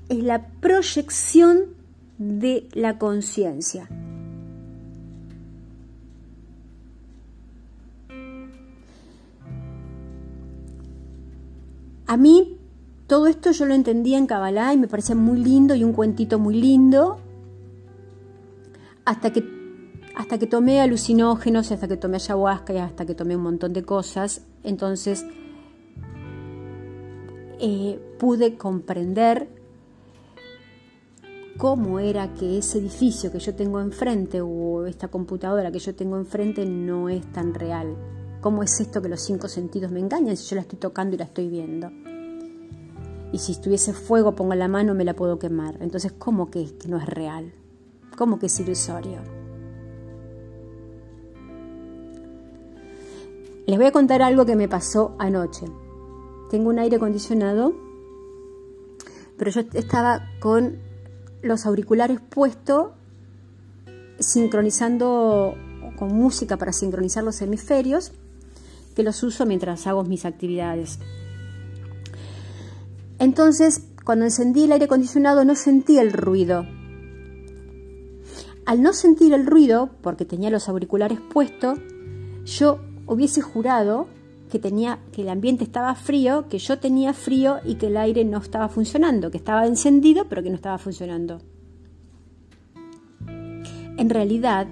es 0.09 0.23
la 0.23 0.49
proyección 0.61 1.75
de 2.19 2.69
la 2.73 2.99
conciencia. 2.99 3.89
A 12.07 12.17
mí 12.17 12.59
todo 13.07 13.27
esto 13.29 13.53
yo 13.53 13.67
lo 13.67 13.75
entendía 13.75 14.19
en 14.19 14.27
Kabbalah 14.27 14.75
y 14.75 14.77
me 14.77 14.89
parecía 14.89 15.15
muy 15.15 15.39
lindo 15.39 15.75
y 15.75 15.85
un 15.85 15.93
cuentito 15.93 16.39
muy 16.39 16.55
lindo 16.55 17.21
hasta 19.05 19.33
que, 19.33 19.45
hasta 20.17 20.39
que 20.39 20.47
tomé 20.47 20.81
alucinógenos, 20.81 21.73
hasta 21.73 21.89
que 21.89 21.97
tomé 21.97 22.17
ayahuasca 22.17 22.73
y 22.73 22.79
hasta 22.79 23.07
que 23.07 23.15
tomé 23.15 23.37
un 23.37 23.43
montón 23.43 23.73
de 23.73 23.83
cosas. 23.85 24.43
Entonces 24.63 25.25
eh, 27.59 28.01
pude 28.19 28.57
comprender 28.57 29.49
cómo 31.57 32.01
era 32.01 32.33
que 32.33 32.57
ese 32.57 32.79
edificio 32.79 33.31
que 33.31 33.39
yo 33.39 33.55
tengo 33.55 33.81
enfrente 33.81 34.41
o 34.41 34.87
esta 34.87 35.09
computadora 35.09 35.71
que 35.71 35.79
yo 35.79 35.95
tengo 35.95 36.17
enfrente 36.17 36.65
no 36.65 37.09
es 37.09 37.31
tan 37.33 37.53
real. 37.53 37.95
¿Cómo 38.41 38.63
es 38.63 38.81
esto 38.81 39.03
que 39.03 39.11
los 39.11 39.21
cinco 39.21 39.49
sentidos 39.49 39.91
me 39.91 40.01
engañan 40.01 40.37
si 40.37 40.49
yo 40.49 40.57
la 40.57 40.63
estoy 40.63 40.79
tocando 40.79 41.15
y 41.15 41.19
la 41.19 41.25
estoy 41.25 41.49
viendo? 41.49 41.91
Y 43.33 43.39
si 43.39 43.53
estuviese 43.53 43.93
fuego, 43.93 44.35
pongo 44.35 44.55
la 44.55 44.69
mano, 44.69 44.95
me 44.95 45.05
la 45.05 45.15
puedo 45.15 45.39
quemar. 45.39 45.77
Entonces, 45.81 46.13
¿cómo 46.13 46.51
que, 46.51 46.77
que 46.79 46.89
no 46.89 46.97
es 46.97 47.07
real? 47.07 47.53
¿Cómo 48.17 48.39
que 48.39 48.47
es 48.47 48.59
ilusorio? 48.59 49.40
Les 53.67 53.79
voy 53.79 53.87
a 53.87 53.93
contar 53.93 54.23
algo 54.23 54.47
que 54.47 54.57
me 54.57 54.69
pasó 54.69 55.15
anoche. 55.19 55.67
Tengo 56.51 56.71
un 56.71 56.79
aire 56.79 56.97
acondicionado, 56.97 57.75
pero 59.37 59.51
yo 59.51 59.63
estaba 59.75 60.29
con 60.41 60.79
los 61.43 61.67
auriculares 61.67 62.21
puestos, 62.21 62.89
sincronizando 64.19 65.55
con 65.99 66.15
música 66.15 66.57
para 66.57 66.73
sincronizar 66.73 67.25
los 67.25 67.41
hemisferios 67.41 68.13
que 68.95 69.03
los 69.03 69.23
uso 69.23 69.47
mientras 69.47 69.87
hago 69.87 70.05
mis 70.05 70.25
actividades. 70.25 70.99
Entonces, 73.19 73.83
cuando 74.05 74.25
encendí 74.25 74.65
el 74.65 74.73
aire 74.73 74.87
acondicionado 74.87 75.45
no 75.45 75.55
sentí 75.55 75.99
el 75.99 76.13
ruido. 76.13 76.67
Al 78.67 78.83
no 78.83 78.93
sentir 78.93 79.33
el 79.33 79.47
ruido, 79.47 79.91
porque 80.03 80.25
tenía 80.25 80.51
los 80.51 80.69
auriculares 80.69 81.21
puestos, 81.21 81.79
yo 82.45 82.81
hubiese 83.11 83.43
jurado 83.43 84.07
que 84.51 84.59
tenía 84.59 84.99
que 85.13 85.23
el 85.23 85.29
ambiente 85.29 85.65
estaba 85.65 85.95
frío, 85.95 86.49
que 86.49 86.59
yo 86.59 86.79
tenía 86.79 87.13
frío 87.13 87.59
y 87.65 87.75
que 87.75 87.89
el 87.89 87.97
aire 87.97 88.25
no 88.25 88.39
estaba 88.39 88.69
funcionando, 88.69 89.31
que 89.31 89.37
estaba 89.37 89.67
encendido 89.67 90.27
pero 90.29 90.43
que 90.43 90.51
no 90.51 90.57
estaba 90.57 90.79
funcionando. 90.79 91.41
En 93.27 94.09
realidad, 94.09 94.67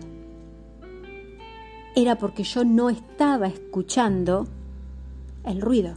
era 1.95 2.17
porque 2.17 2.45
yo 2.45 2.65
no 2.65 2.91
estaba 2.91 3.49
escuchando 3.49 4.47
el 5.45 5.61
ruido. 5.61 5.97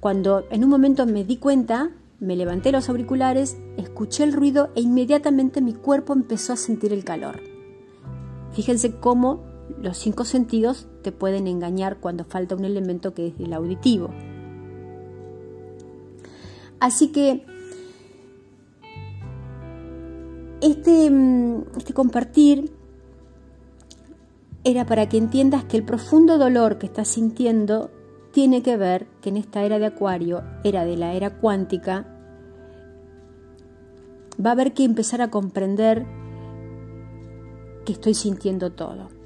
Cuando 0.00 0.46
en 0.50 0.64
un 0.64 0.70
momento 0.70 1.06
me 1.06 1.24
di 1.24 1.36
cuenta 1.36 1.90
me 2.18 2.36
levanté 2.36 2.70
los 2.70 2.88
auriculares, 2.90 3.56
escuché 3.78 4.24
el 4.24 4.34
ruido 4.34 4.70
e 4.74 4.82
inmediatamente 4.82 5.62
mi 5.62 5.72
cuerpo 5.72 6.12
empezó 6.12 6.52
a 6.52 6.56
sentir 6.56 6.92
el 6.92 7.02
calor. 7.02 7.40
Fíjense 8.52 8.96
cómo 8.96 9.49
los 9.80 9.98
cinco 9.98 10.24
sentidos 10.24 10.86
te 11.02 11.12
pueden 11.12 11.46
engañar 11.46 11.98
cuando 11.98 12.24
falta 12.24 12.54
un 12.56 12.64
elemento 12.64 13.14
que 13.14 13.28
es 13.28 13.34
el 13.38 13.52
auditivo. 13.52 14.10
Así 16.80 17.12
que 17.12 17.44
este, 20.60 21.10
mm, 21.10 21.62
este 21.76 21.92
compartir 21.92 22.72
era 24.64 24.86
para 24.86 25.08
que 25.08 25.18
entiendas 25.18 25.64
que 25.64 25.76
el 25.76 25.84
profundo 25.84 26.38
dolor 26.38 26.78
que 26.78 26.86
estás 26.86 27.08
sintiendo 27.08 27.90
tiene 28.32 28.62
que 28.62 28.76
ver 28.76 29.06
que 29.20 29.30
en 29.30 29.36
esta 29.36 29.62
era 29.62 29.78
de 29.78 29.86
Acuario, 29.86 30.42
era 30.64 30.84
de 30.84 30.96
la 30.96 31.14
era 31.14 31.38
cuántica, 31.38 32.06
va 34.44 34.50
a 34.50 34.52
haber 34.52 34.72
que 34.72 34.84
empezar 34.84 35.20
a 35.22 35.30
comprender 35.30 36.06
que 37.84 37.92
estoy 37.92 38.14
sintiendo 38.14 38.72
todo. 38.72 39.19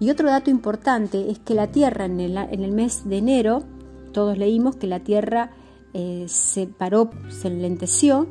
Y 0.00 0.10
otro 0.10 0.28
dato 0.28 0.50
importante 0.50 1.30
es 1.30 1.38
que 1.38 1.54
la 1.54 1.68
Tierra 1.68 2.06
en 2.06 2.20
el, 2.20 2.72
mes 2.72 3.08
de 3.08 3.18
enero, 3.18 3.62
todos 4.12 4.36
leímos 4.38 4.76
que 4.76 4.86
la 4.86 5.00
Tierra 5.00 5.50
eh, 5.92 6.24
se 6.26 6.66
paró, 6.66 7.10
se 7.28 7.48
enlenteció, 7.48 8.26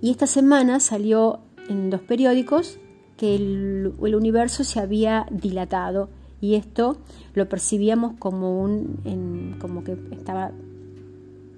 y 0.00 0.10
esta 0.10 0.26
semana 0.26 0.80
salió 0.80 1.40
en 1.68 1.90
dos 1.90 2.00
periódicos 2.00 2.78
que 3.16 3.34
el, 3.34 3.94
universo 3.98 4.64
se 4.64 4.80
había 4.80 5.26
dilatado 5.30 6.08
y 6.40 6.54
esto 6.54 6.98
lo 7.34 7.48
percibíamos 7.48 8.14
como 8.18 8.62
un 8.62 9.56
como 9.60 9.82
que 9.82 9.96
estaba 10.12 10.52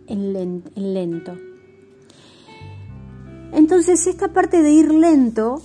en, 0.06 0.62
lento. 0.74 1.36
Entonces 3.52 4.06
esta 4.06 4.32
parte 4.32 4.62
de 4.62 4.70
ir 4.70 4.92
lento 4.92 5.60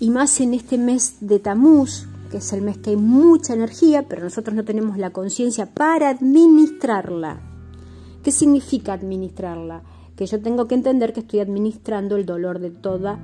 y 0.00 0.10
más 0.10 0.40
en 0.40 0.54
este 0.54 0.78
mes 0.78 1.18
de 1.20 1.38
Tamuz, 1.38 2.06
que 2.30 2.38
es 2.38 2.52
el 2.52 2.62
mes 2.62 2.78
que 2.78 2.90
hay 2.90 2.96
mucha 2.96 3.54
energía, 3.54 4.06
pero 4.08 4.22
nosotros 4.22 4.54
no 4.54 4.64
tenemos 4.64 4.98
la 4.98 5.10
conciencia 5.10 5.66
para 5.74 6.10
administrarla. 6.10 7.40
¿Qué 8.22 8.32
significa 8.32 8.92
administrarla? 8.92 9.82
Que 10.16 10.26
yo 10.26 10.40
tengo 10.40 10.66
que 10.66 10.74
entender 10.74 11.12
que 11.12 11.20
estoy 11.20 11.40
administrando 11.40 12.16
el 12.16 12.26
dolor 12.26 12.58
de 12.58 12.70
toda 12.70 13.18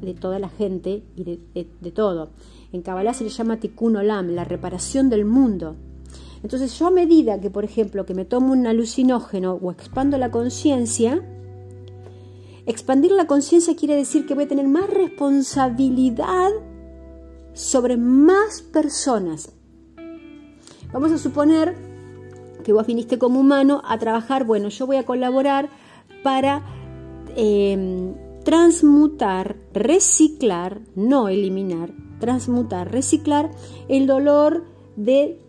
de 0.00 0.14
toda 0.14 0.38
la 0.38 0.48
gente 0.48 1.02
y 1.16 1.24
de, 1.24 1.90
todo. 1.90 2.30
En 2.72 2.82
Kabbalah 2.82 3.14
se 3.14 3.24
le 3.24 3.30
llama 3.30 3.58
tikkun 3.58 3.96
olam, 3.96 4.28
la 4.28 4.44
reparación 4.44 5.10
del 5.10 5.24
mundo. 5.24 5.74
Entonces 6.42 6.78
yo 6.78 6.86
a 6.86 6.90
medida 6.90 7.40
que, 7.40 7.50
por 7.50 7.64
ejemplo, 7.64 8.06
que 8.06 8.14
me 8.14 8.24
tomo 8.24 8.52
un 8.52 8.66
alucinógeno 8.66 9.58
o 9.60 9.72
expando 9.72 10.18
la 10.18 10.30
conciencia, 10.30 11.20
expandir 12.66 13.10
la 13.10 13.26
conciencia 13.26 13.74
quiere 13.74 13.96
decir 13.96 14.26
que 14.26 14.34
voy 14.34 14.44
a 14.44 14.48
tener 14.48 14.68
más 14.68 14.88
responsabilidad 14.88 16.50
sobre 17.56 17.96
más 17.96 18.60
personas. 18.60 19.50
Vamos 20.92 21.10
a 21.10 21.18
suponer 21.18 21.74
que 22.62 22.72
vos 22.74 22.86
viniste 22.86 23.18
como 23.18 23.40
humano 23.40 23.80
a 23.86 23.98
trabajar, 23.98 24.44
bueno, 24.44 24.68
yo 24.68 24.86
voy 24.86 24.96
a 24.96 25.06
colaborar 25.06 25.70
para 26.22 26.62
eh, 27.34 28.14
transmutar, 28.44 29.56
reciclar, 29.72 30.82
no 30.94 31.28
eliminar, 31.28 31.94
transmutar, 32.20 32.92
reciclar 32.92 33.50
el 33.88 34.06
dolor 34.06 34.64
de 34.96 35.40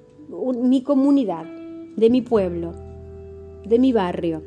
mi 0.63 0.83
comunidad, 0.83 1.45
de 1.97 2.09
mi 2.09 2.21
pueblo, 2.21 2.71
de 3.65 3.79
mi 3.79 3.91
barrio. 3.91 4.43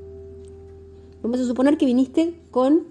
Vamos 1.22 1.40
a 1.40 1.44
suponer 1.44 1.76
que 1.76 1.84
viniste 1.84 2.40
con 2.50 2.86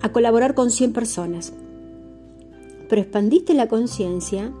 a 0.00 0.12
colaborar 0.12 0.54
con 0.54 0.70
100 0.70 0.92
personas, 0.92 1.52
pero 2.88 3.02
expandiste 3.02 3.54
la 3.54 3.68
conciencia 3.68 4.52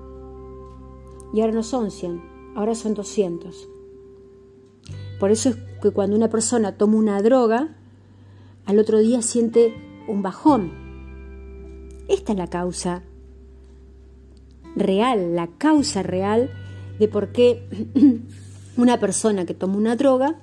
y 1.32 1.40
ahora 1.40 1.52
no 1.52 1.62
son 1.62 1.90
100, 1.90 2.22
ahora 2.54 2.74
son 2.74 2.94
200. 2.94 3.68
Por 5.18 5.30
eso 5.30 5.50
es 5.50 5.56
que 5.82 5.90
cuando 5.90 6.16
una 6.16 6.28
persona 6.28 6.76
toma 6.76 6.96
una 6.96 7.22
droga, 7.22 7.76
al 8.64 8.78
otro 8.78 8.98
día 8.98 9.22
siente 9.22 9.74
un 10.08 10.22
bajón. 10.22 10.72
Esta 12.08 12.32
es 12.32 12.38
la 12.38 12.48
causa 12.48 13.02
real, 14.74 15.34
la 15.34 15.48
causa 15.58 16.02
real 16.02 16.50
de 16.98 17.08
por 17.08 17.32
qué 17.32 17.62
una 18.76 19.00
persona 19.00 19.46
que 19.46 19.54
toma 19.54 19.76
una 19.76 19.96
droga 19.96 20.40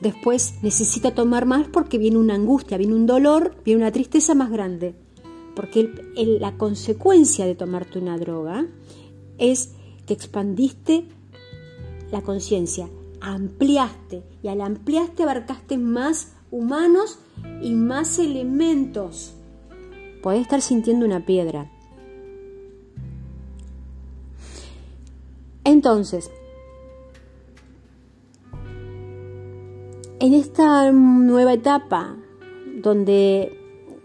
después 0.00 0.54
necesita 0.62 1.14
tomar 1.14 1.46
más 1.46 1.68
porque 1.68 1.98
viene 1.98 2.18
una 2.18 2.34
angustia, 2.34 2.78
viene 2.78 2.94
un 2.94 3.06
dolor, 3.06 3.56
viene 3.64 3.82
una 3.82 3.92
tristeza 3.92 4.34
más 4.34 4.50
grande. 4.50 4.94
Porque 5.56 5.90
la 6.16 6.56
consecuencia 6.58 7.46
de 7.46 7.54
tomarte 7.54 7.98
una 7.98 8.18
droga 8.18 8.66
es 9.38 9.72
que 10.06 10.12
expandiste 10.12 11.08
la 12.12 12.20
conciencia, 12.20 12.88
ampliaste 13.20 14.22
y 14.42 14.48
al 14.48 14.60
ampliaste 14.60 15.22
abarcaste 15.22 15.78
más 15.78 16.34
humanos 16.50 17.18
y 17.62 17.72
más 17.72 18.18
elementos. 18.18 19.32
Podés 20.22 20.42
estar 20.42 20.60
sintiendo 20.60 21.06
una 21.06 21.24
piedra. 21.24 21.72
Entonces, 25.64 26.30
en 30.20 30.34
esta 30.34 30.92
nueva 30.92 31.54
etapa 31.54 32.16
donde 32.82 33.55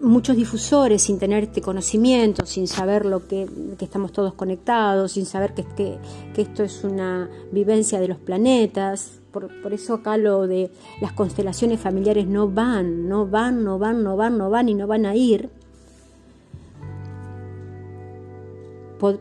muchos 0.01 0.35
difusores 0.35 1.03
sin 1.03 1.19
tener 1.19 1.43
este 1.43 1.61
conocimiento, 1.61 2.45
sin 2.45 2.67
saber 2.67 3.05
lo 3.05 3.27
que, 3.27 3.47
estamos 3.79 4.11
todos 4.11 4.33
conectados, 4.33 5.13
sin 5.13 5.25
saber 5.25 5.53
que, 5.53 5.65
que, 5.75 6.41
esto 6.41 6.63
es 6.63 6.83
una 6.83 7.29
vivencia 7.51 7.99
de 7.99 8.07
los 8.07 8.17
planetas. 8.17 9.19
Por, 9.31 9.61
por, 9.61 9.73
eso 9.73 9.93
acá 9.93 10.17
lo 10.17 10.45
de 10.47 10.71
las 10.99 11.13
constelaciones 11.13 11.79
familiares 11.79 12.27
no 12.27 12.49
van, 12.49 13.07
no 13.07 13.27
van, 13.27 13.63
no 13.63 13.79
van, 13.79 14.03
no 14.03 14.17
van, 14.17 14.37
no 14.37 14.49
van 14.49 14.69
y 14.69 14.73
no 14.73 14.87
van 14.87 15.05
a 15.05 15.15
ir. 15.15 15.49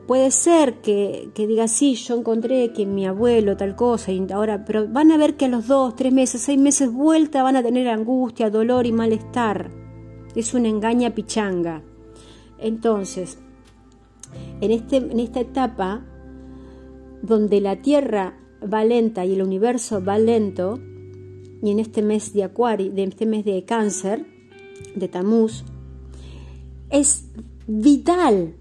puede 0.06 0.30
ser 0.30 0.82
que, 0.82 1.30
que, 1.34 1.46
diga, 1.46 1.66
sí, 1.66 1.94
yo 1.94 2.18
encontré 2.18 2.70
que 2.74 2.84
mi 2.84 3.06
abuelo 3.06 3.56
tal 3.56 3.76
cosa, 3.76 4.12
y 4.12 4.26
ahora, 4.30 4.66
pero 4.66 4.86
van 4.86 5.10
a 5.10 5.16
ver 5.16 5.38
que 5.38 5.46
a 5.46 5.48
los 5.48 5.68
dos, 5.68 5.96
tres 5.96 6.12
meses, 6.12 6.42
seis 6.42 6.60
meses 6.60 6.92
vuelta 6.92 7.42
van 7.42 7.56
a 7.56 7.62
tener 7.62 7.88
angustia, 7.88 8.50
dolor 8.50 8.84
y 8.84 8.92
malestar 8.92 9.70
es 10.34 10.54
una 10.54 10.68
engaña 10.68 11.14
pichanga. 11.14 11.82
Entonces, 12.58 13.38
en, 14.60 14.70
este, 14.70 14.96
en 14.96 15.18
esta 15.20 15.40
etapa 15.40 16.04
donde 17.22 17.60
la 17.60 17.82
Tierra 17.82 18.38
va 18.62 18.84
lenta 18.84 19.24
y 19.24 19.34
el 19.34 19.42
universo 19.42 20.02
va 20.04 20.18
lento, 20.18 20.78
y 21.62 21.70
en 21.70 21.78
este 21.78 22.02
mes 22.02 22.32
de 22.32 22.44
Acuario, 22.44 22.90
de 22.92 23.04
este 23.04 23.26
mes 23.26 23.44
de 23.44 23.64
Cáncer, 23.64 24.26
de 24.94 25.08
Tamuz, 25.08 25.64
es 26.90 27.28
vital 27.66 28.54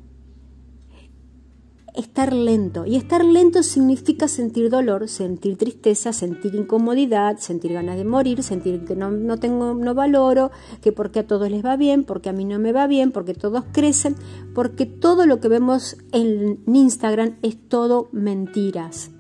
estar 2.00 2.34
lento. 2.34 2.86
Y 2.86 2.96
estar 2.96 3.24
lento 3.24 3.64
significa 3.64 4.28
sentir 4.28 4.70
dolor, 4.70 5.08
sentir 5.08 5.58
tristeza, 5.58 6.14
sentir 6.14 6.56
incomodidad, 6.56 7.38
sentir 7.38 7.74
ganas 7.74 7.98
de 7.98 8.06
morir, 8.06 8.42
sentir 8.44 8.86
que 8.86 8.96
no, 8.96 9.38
tengo, 9.38 9.74
no 9.74 9.94
valoro, 9.94 10.52
que 10.82 10.92
porque 10.92 11.20
a 11.20 11.28
todos 11.28 11.50
les 11.50 11.64
va 11.64 11.76
bien, 11.76 12.04
porque 12.04 12.30
a 12.30 12.34
mí 12.34 12.46
no 12.46 12.60
me 12.60 12.72
va 12.72 12.88
bien, 12.88 13.12
porque 13.12 13.34
todos 13.34 13.66
crecen, 13.72 14.16
porque 14.56 14.86
todo 14.86 15.26
lo 15.26 15.40
que 15.40 15.50
vemos 15.50 15.98
en 16.12 16.60
Instagram 16.66 17.38
es 17.42 17.58
todo 17.68 18.10
mentiras. 18.12 19.12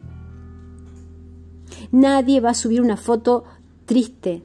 Nadie 1.91 2.39
va 2.39 2.51
a 2.51 2.55
subir 2.55 2.81
una 2.81 2.97
foto 2.97 3.43
triste. 3.85 4.43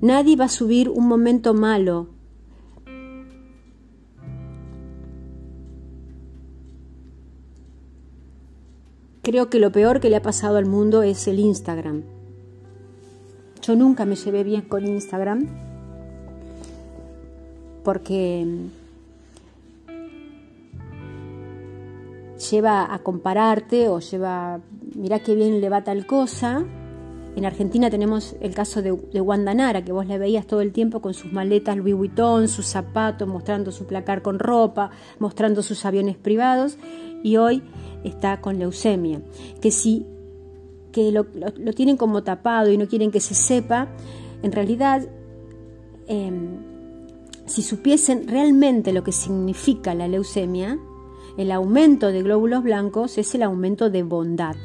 Nadie 0.00 0.36
va 0.36 0.46
a 0.46 0.48
subir 0.48 0.88
un 0.88 1.06
momento 1.06 1.54
malo. 1.54 2.15
Creo 9.26 9.50
que 9.50 9.58
lo 9.58 9.72
peor 9.72 9.98
que 9.98 10.08
le 10.08 10.14
ha 10.14 10.22
pasado 10.22 10.56
al 10.56 10.66
mundo 10.66 11.02
es 11.02 11.26
el 11.26 11.40
Instagram. 11.40 12.04
Yo 13.60 13.74
nunca 13.74 14.04
me 14.04 14.14
llevé 14.14 14.44
bien 14.44 14.62
con 14.62 14.86
Instagram 14.86 15.48
porque 17.82 18.46
lleva 22.52 22.94
a 22.94 23.00
compararte 23.00 23.88
o 23.88 23.98
lleva, 23.98 24.60
mira 24.94 25.18
qué 25.18 25.34
bien 25.34 25.60
le 25.60 25.70
va 25.70 25.82
tal 25.82 26.06
cosa. 26.06 26.64
En 27.34 27.44
Argentina 27.44 27.90
tenemos 27.90 28.36
el 28.40 28.54
caso 28.54 28.80
de, 28.80 28.96
de 29.12 29.20
Wanda 29.20 29.54
Nara, 29.54 29.84
que 29.84 29.90
vos 29.90 30.06
la 30.06 30.18
veías 30.18 30.46
todo 30.46 30.60
el 30.60 30.70
tiempo 30.70 31.00
con 31.02 31.14
sus 31.14 31.32
maletas 31.32 31.76
Louis 31.76 31.96
Vuitton, 31.96 32.46
sus 32.46 32.66
zapatos, 32.66 33.26
mostrando 33.26 33.72
su 33.72 33.86
placar 33.86 34.22
con 34.22 34.38
ropa, 34.38 34.92
mostrando 35.18 35.64
sus 35.64 35.84
aviones 35.84 36.16
privados. 36.16 36.78
Y 37.24 37.38
hoy 37.38 37.64
está 38.06 38.40
con 38.40 38.58
leucemia. 38.58 39.20
Que 39.60 39.70
si, 39.70 40.06
que 40.92 41.12
lo, 41.12 41.24
tienen 41.74 41.96
como 41.96 42.22
tapado 42.22 42.70
y 42.70 42.78
no 42.78 42.88
quieren 42.88 43.10
que 43.10 43.20
se 43.20 43.34
sepa, 43.34 43.88
en 44.42 44.52
realidad, 44.52 45.06
em, 46.06 46.58
si 47.46 47.62
supiesen 47.62 48.28
realmente 48.28 48.92
lo 48.92 49.04
que 49.04 49.12
significa 49.12 49.94
la 49.94 50.08
leucemia, 50.08 50.78
el 51.36 51.52
aumento 51.52 52.08
de 52.08 52.22
glóbulos 52.22 52.62
blancos 52.62 53.18
es 53.18 53.34
el 53.34 53.42
aumento 53.42 53.90
de 53.90 54.02
bondad. 54.02 54.56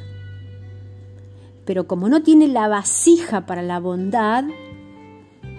Pero 1.65 1.88
como 1.88 2.10
no 2.10 2.23
tiene 2.23 2.47
la 2.47 2.67
vasija 2.67 3.45
para 3.45 3.62
la 3.62 3.80
bondad, 3.80 4.45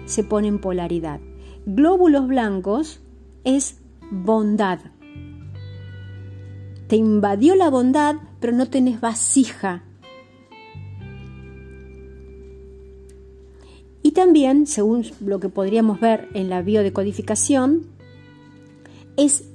se 0.05 0.23
pone 0.23 0.47
en 0.47 0.59
polaridad. 0.59 1.19
Glóbulos 1.65 2.27
blancos 2.27 2.99
es 3.43 3.81
bondad. 4.11 4.79
Te 6.93 6.97
invadió 6.97 7.55
la 7.55 7.71
bondad, 7.71 8.17
pero 8.39 8.53
no 8.53 8.69
tenés 8.69 9.01
vasija. 9.01 9.81
Y 14.03 14.11
también, 14.11 14.67
según 14.67 15.03
lo 15.19 15.39
que 15.39 15.49
podríamos 15.49 15.99
ver 15.99 16.29
en 16.35 16.51
la 16.51 16.61
biodecodificación, 16.61 17.87
es 19.17 19.45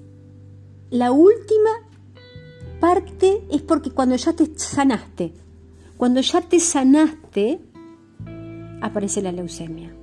la 0.90 1.12
última 1.12 1.70
parte, 2.80 3.44
es 3.52 3.62
porque 3.62 3.92
cuando 3.92 4.16
ya 4.16 4.32
te 4.32 4.58
sanaste, 4.58 5.32
cuando 5.96 6.20
ya 6.20 6.40
te 6.40 6.58
sanaste, 6.58 7.60
aparece 8.80 9.22
la 9.22 9.30
leucemia. 9.30 9.94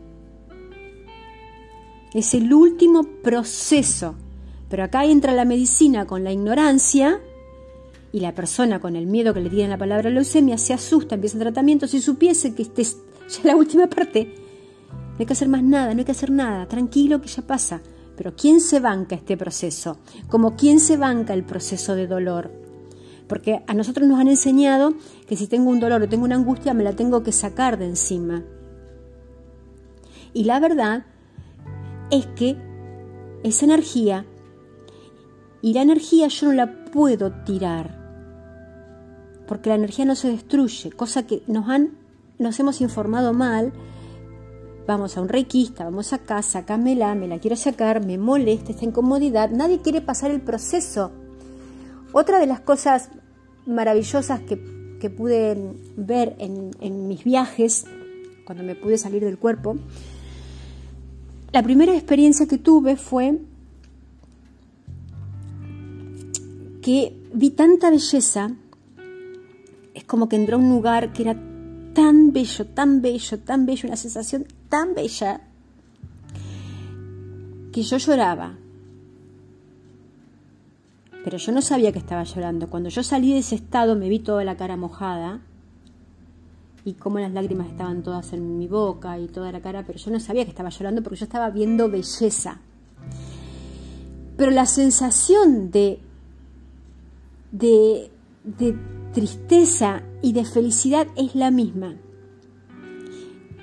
Es 2.14 2.34
el 2.34 2.54
último 2.54 3.04
proceso. 3.22 4.16
Pero 4.70 4.84
acá 4.84 5.06
entra 5.06 5.34
la 5.34 5.46
medicina 5.46 6.06
con 6.06 6.24
la 6.24 6.32
ignorancia 6.32 7.22
y 8.12 8.20
la 8.20 8.34
persona 8.34 8.80
con 8.80 8.96
el 8.96 9.06
miedo 9.08 9.34
que 9.34 9.42
le 9.42 9.50
tiene 9.50 9.70
la 9.70 9.78
palabra 9.78 10.10
leucemia 10.10 10.58
se 10.58 10.74
asusta, 10.74 11.16
empieza 11.16 11.38
el 11.38 11.44
tratamiento. 11.44 11.88
Si 11.88 12.02
supiese 12.02 12.56
que 12.56 12.64
este 12.64 12.82
es 12.82 12.98
la 13.44 13.56
última 13.56 13.88
parte, 13.88 14.34
no 14.90 15.20
hay 15.20 15.26
que 15.26 15.34
hacer 15.34 15.50
más 15.50 15.64
nada, 15.64 15.94
no 15.94 16.00
hay 16.00 16.06
que 16.06 16.12
hacer 16.12 16.32
nada, 16.32 16.68
tranquilo 16.68 17.22
que 17.22 17.28
ya 17.28 17.42
pasa. 17.42 17.82
Pero 18.16 18.36
¿quién 18.36 18.62
se 18.62 18.80
banca 18.80 19.16
este 19.16 19.38
proceso? 19.38 19.98
Como 20.30 20.56
quién 20.56 20.80
se 20.80 20.98
banca 20.98 21.34
el 21.34 21.44
proceso 21.44 21.96
de 21.96 22.08
dolor. 22.08 22.52
Porque 23.28 23.64
a 23.68 23.74
nosotros 23.74 24.08
nos 24.08 24.20
han 24.20 24.28
enseñado 24.28 24.94
que 25.28 25.36
si 25.36 25.48
tengo 25.48 25.70
un 25.70 25.80
dolor 25.80 26.02
o 26.02 26.10
tengo 26.10 26.26
una 26.26 26.36
angustia, 26.36 26.74
me 26.74 26.84
la 26.84 26.94
tengo 26.94 27.24
que 27.24 27.32
sacar 27.32 27.78
de 27.78 27.86
encima. 27.86 28.44
Y 30.34 30.44
la 30.44 30.60
verdad 30.60 31.06
es 32.12 32.28
que 32.28 32.56
esa 33.44 33.66
energía, 33.66 34.26
y 35.66 35.74
la 35.74 35.82
energía 35.82 36.28
yo 36.28 36.50
no 36.50 36.54
la 36.54 36.72
puedo 36.92 37.32
tirar, 37.32 37.98
porque 39.48 39.70
la 39.70 39.76
energía 39.76 40.06
no 40.06 40.14
se 40.14 40.30
destruye, 40.30 40.92
cosa 40.92 41.26
que 41.26 41.42
nos 41.48 41.68
han, 41.70 41.98
nos 42.38 42.60
hemos 42.60 42.82
informado 42.82 43.34
mal. 43.34 43.74
Vamos 44.86 45.18
a 45.18 45.22
un 45.22 45.28
reikista, 45.28 45.84
vamos 45.84 46.14
acá, 46.14 46.44
sácamela, 46.44 47.16
me 47.16 47.28
la 47.28 47.40
quiero 47.40 47.56
sacar, 47.56 48.06
me 48.06 48.20
molesta 48.20 48.74
esta 48.74 48.86
incomodidad, 48.86 49.50
nadie 49.50 49.82
quiere 49.82 50.02
pasar 50.02 50.30
el 50.30 50.40
proceso. 50.40 51.12
Otra 52.14 52.38
de 52.38 52.46
las 52.46 52.60
cosas 52.60 53.10
maravillosas 53.66 54.42
que, 54.42 54.58
pude 55.10 55.58
ver 55.98 56.36
en, 56.38 56.76
en 56.80 57.08
mis 57.08 57.24
viajes, 57.24 57.86
cuando 58.46 58.64
me 58.64 58.76
pude 58.76 59.00
salir 59.00 59.24
del 59.24 59.40
cuerpo, 59.40 59.78
la 61.52 61.64
primera 61.64 61.96
experiencia 61.96 62.48
que 62.48 62.60
tuve 62.60 62.98
fue 62.98 63.40
que 66.86 67.18
vi 67.34 67.50
tanta 67.50 67.90
belleza, 67.90 68.52
es 69.96 70.04
como 70.04 70.30
que 70.30 70.36
entró 70.36 70.58
a 70.58 70.60
un 70.60 70.70
lugar 70.70 71.14
que 71.14 71.24
era 71.24 71.36
tan 71.96 72.32
bello, 72.32 72.68
tan 72.68 73.02
bello, 73.02 73.40
tan 73.40 73.66
bello, 73.66 73.88
una 73.88 73.98
sensación 73.98 74.46
tan 74.70 74.94
bella, 74.94 75.42
que 77.74 77.82
yo 77.82 77.98
lloraba. 77.98 78.60
Pero 81.24 81.38
yo 81.40 81.52
no 81.54 81.64
sabía 81.64 81.92
que 81.92 81.98
estaba 81.98 82.24
llorando. 82.24 82.70
Cuando 82.70 82.90
yo 82.90 83.02
salí 83.02 83.34
de 83.34 83.40
ese 83.40 83.56
estado 83.56 83.96
me 83.96 84.08
vi 84.08 84.20
toda 84.20 84.44
la 84.44 84.56
cara 84.56 84.78
mojada 84.78 85.42
y 86.84 86.94
cómo 86.94 87.18
las 87.18 87.32
lágrimas 87.32 87.66
estaban 87.66 88.04
todas 88.04 88.32
en 88.32 88.60
mi 88.60 88.68
boca 88.68 89.18
y 89.18 89.28
toda 89.28 89.52
la 89.52 89.60
cara, 89.60 89.84
pero 89.88 89.98
yo 89.98 90.12
no 90.12 90.20
sabía 90.20 90.44
que 90.44 90.52
estaba 90.52 90.70
llorando 90.70 91.02
porque 91.02 91.18
yo 91.18 91.26
estaba 91.26 91.50
viendo 91.50 91.90
belleza. 91.90 92.60
Pero 94.38 94.52
la 94.52 94.68
sensación 94.68 95.72
de, 95.72 96.05
de, 97.52 98.12
tristeza 99.14 100.04
y 100.22 100.34
de 100.34 100.46
felicidad 100.46 101.08
es 101.16 101.36
la 101.36 101.52
misma. 101.52 101.96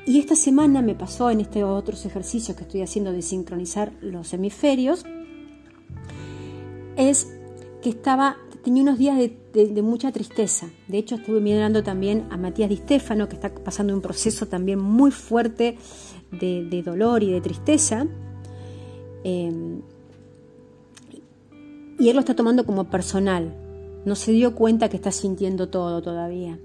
Y 0.07 0.19
esta 0.19 0.35
semana 0.35 0.83
me 0.83 0.95
pasó 0.95 1.31
en 1.31 1.41
estos 1.41 1.63
otros 1.63 2.05
ejercicios 2.07 2.57
que 2.57 2.65
estoy 2.65 2.83
haciendo 2.83 3.13
de 3.13 3.23
sincronizar 3.23 3.93
los 4.01 4.33
hemisferios, 4.33 5.05
es 6.97 7.29
que 7.81 7.91
estaba 7.91 8.37
tenía 8.63 8.83
unos 8.83 8.99
días 8.99 9.19
de, 9.19 9.83
mucha 9.83 10.13
tristeza. 10.13 10.69
De 10.89 10.99
hecho, 10.99 11.17
estuve 11.17 11.41
mirando 11.41 11.83
también 11.83 12.27
a 12.31 12.37
Matías 12.37 12.71
Di 12.71 12.77
Stefano, 12.77 13.29
que 13.29 13.35
está 13.35 13.53
pasando 13.53 13.93
un 13.93 14.01
proceso 14.01 14.47
también 14.47 14.79
muy 14.79 15.11
fuerte 15.11 15.77
de, 16.31 16.83
dolor 16.85 17.23
y 17.23 17.33
de 17.33 17.41
tristeza. 17.41 18.07
Em, 19.25 19.83
y 21.99 22.09
él 22.09 22.15
lo 22.15 22.21
está 22.21 22.35
tomando 22.35 22.65
como 22.65 22.85
personal. 22.85 23.55
No 24.05 24.15
se 24.15 24.33
dio 24.33 24.55
cuenta 24.55 24.89
que 24.89 24.97
está 24.97 25.13
sintiendo 25.13 25.69
todo 25.69 26.03
todavía. 26.03 26.59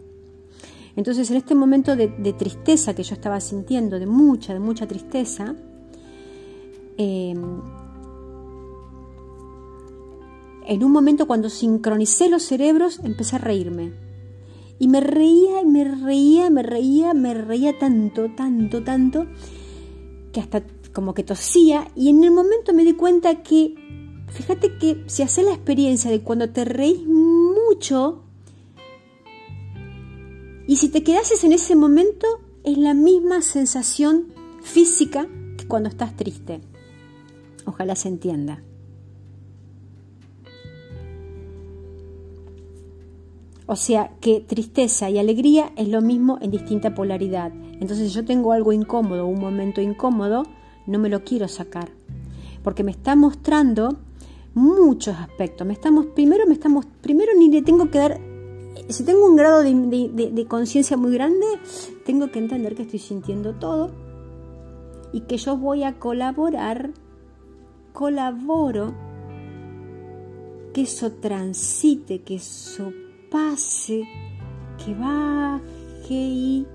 Entonces, 0.97 1.30
en 1.30 1.38
este 1.38 1.54
momento 1.54 1.95
de, 1.95 2.08
tristeza 2.34 2.95
que 2.95 3.04
yo 3.04 3.13
estaba 3.13 3.39
sintiendo, 3.39 4.00
de 4.00 4.08
mucha, 4.08 4.54
de 4.54 4.60
mucha 4.60 4.88
tristeza, 4.88 5.56
em, 6.97 7.62
en 10.65 10.84
un 10.84 10.91
momento 10.91 11.28
cuando 11.28 11.52
sincronicé 11.52 12.30
los 12.30 12.41
cerebros, 12.41 13.00
empecé 13.04 13.36
a 13.36 13.39
reírme. 13.39 13.93
Y 14.80 14.88
me 14.88 15.00
reía 15.00 15.62
y 15.62 15.65
me 15.65 15.84
reía, 15.84 16.50
me 16.50 16.63
reía, 16.63 17.13
me 17.13 17.36
reía 17.36 17.78
tanto, 17.78 18.32
tanto, 18.36 18.84
tanto, 18.84 19.28
que 20.32 20.39
hasta 20.39 20.63
como 20.93 21.13
que 21.13 21.23
tosía. 21.23 21.88
Y 21.95 22.10
en 22.10 22.23
el 22.23 22.32
momento 22.32 22.73
me 22.73 22.84
di 22.84 22.93
cuenta 22.93 23.43
que, 23.43 23.76
fíjate 24.28 24.78
que 24.78 25.04
si 25.08 25.24
haces 25.24 25.46
la 25.46 25.54
experiencia 25.54 26.12
de 26.12 26.22
cuando 26.22 26.50
te 26.50 26.66
reís 26.66 27.06
mucho, 27.06 28.24
y 30.68 30.76
si 30.76 30.90
te 30.90 31.02
quedases 31.02 31.44
en 31.46 31.54
ese 31.54 31.76
momento, 31.76 32.28
es 32.63 32.78
la 32.78 32.94
misma 32.94 33.42
sensación 33.42 34.34
física 34.62 35.28
que 35.58 35.66
cuando 35.66 35.88
estás 35.88 36.16
triste. 36.18 36.60
Ojalá 37.66 37.96
se 37.96 38.10
entienda. 38.10 38.62
O 43.66 43.76
sea 43.76 44.12
que 44.22 44.42
tristeza 44.42 45.10
y 45.10 45.18
alegría 45.18 45.72
es 45.78 45.88
lo 45.88 46.02
mismo 46.02 46.38
en 46.42 46.52
distinta 46.52 46.94
polaridad. 46.96 47.52
Entonces 47.80 48.13
yo 48.13 48.26
tengo 48.26 48.52
algo 48.52 48.74
incómodo, 48.74 49.26
un 49.26 49.40
momento 49.40 49.82
incómodo, 49.82 50.44
no 50.86 51.00
me 51.00 51.10
lo 51.10 51.24
quiero 51.24 51.48
sacar. 51.48 51.92
Porque 52.63 52.84
me 52.84 52.92
está 52.92 53.16
mostrando 53.16 53.98
muchos 54.58 55.15
aspectos. 55.15 55.65
Me 55.65 55.74
estamos, 55.74 56.08
primero 56.08 56.46
me 56.48 56.54
estamos, 56.54 56.86
primero 57.02 57.32
ni 57.38 57.50
le 57.50 57.62
tengo 57.62 57.89
que 57.89 58.00
dar, 58.00 58.20
si 58.89 59.04
tengo 59.06 59.26
un 59.26 59.36
grado 59.36 59.62
de, 59.62 60.46
conciencia 60.50 60.98
muy 60.98 61.13
grande, 61.13 61.46
tengo 62.06 62.32
que 62.32 62.39
entender 62.39 62.76
que 62.76 62.82
estoy 62.82 63.00
sintiendo 63.00 63.54
todo 63.54 63.91
y 65.13 65.22
que 65.22 65.38
yo 65.38 65.58
voy 65.58 65.84
a 65.84 66.00
colaborar, 66.00 66.91
colaboro, 67.93 68.93
que 70.74 70.82
eso 70.82 71.12
transite, 71.13 72.24
que 72.24 72.36
eso 72.36 72.91
pase, 73.32 74.04
que 74.84 74.93
baje 74.93 75.62
y 76.10 76.67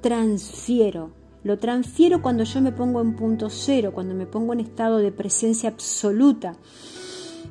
transfiero. 0.00 1.21
Lo 1.44 1.58
transfiero 1.58 2.22
cuando 2.22 2.44
yo 2.44 2.60
me 2.60 2.72
pongo 2.72 3.00
en 3.00 3.16
punto 3.16 3.50
cero, 3.50 3.92
cuando 3.92 4.14
me 4.14 4.26
pongo 4.26 4.52
en 4.52 4.60
estado 4.60 4.98
de 4.98 5.10
presencia 5.10 5.70
absoluta, 5.70 6.56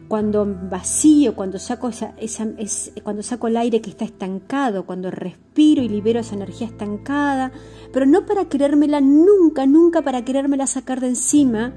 cuando 0.07 0.45
vacío, 0.69 1.35
cuando 1.35 1.59
saco, 1.59 1.89
esa, 1.89 2.13
cuando 3.03 3.23
saco 3.23 3.47
el 3.47 3.57
aire 3.57 3.81
que 3.81 3.89
está 3.89 4.05
estancado, 4.05 4.85
cuando 4.85 5.11
respiro 5.11 5.81
y 5.81 5.89
libero 5.89 6.19
esa 6.19 6.35
energía 6.35 6.67
estancada, 6.67 7.51
pero 7.93 8.05
no 8.05 8.25
para 8.25 8.45
querérmela 8.45 9.01
nunca, 9.01 9.65
nunca 9.65 10.01
para 10.01 10.23
querérmela 10.23 10.67
sacar 10.67 10.99
de 10.99 11.07
encima, 11.07 11.73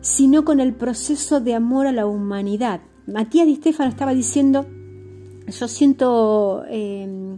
sino 0.00 0.44
con 0.44 0.60
el 0.60 0.74
proceso 0.74 1.40
de 1.40 1.54
amor 1.54 1.86
a 1.86 1.92
la 1.92 2.06
humanidad, 2.06 2.80
Matías 3.06 3.46
Di 3.46 3.56
Stefano 3.56 3.90
estaba 3.90 4.14
diciendo, 4.14 4.66
yo 5.48 5.68
siento, 5.68 6.64
eh, 6.68 7.36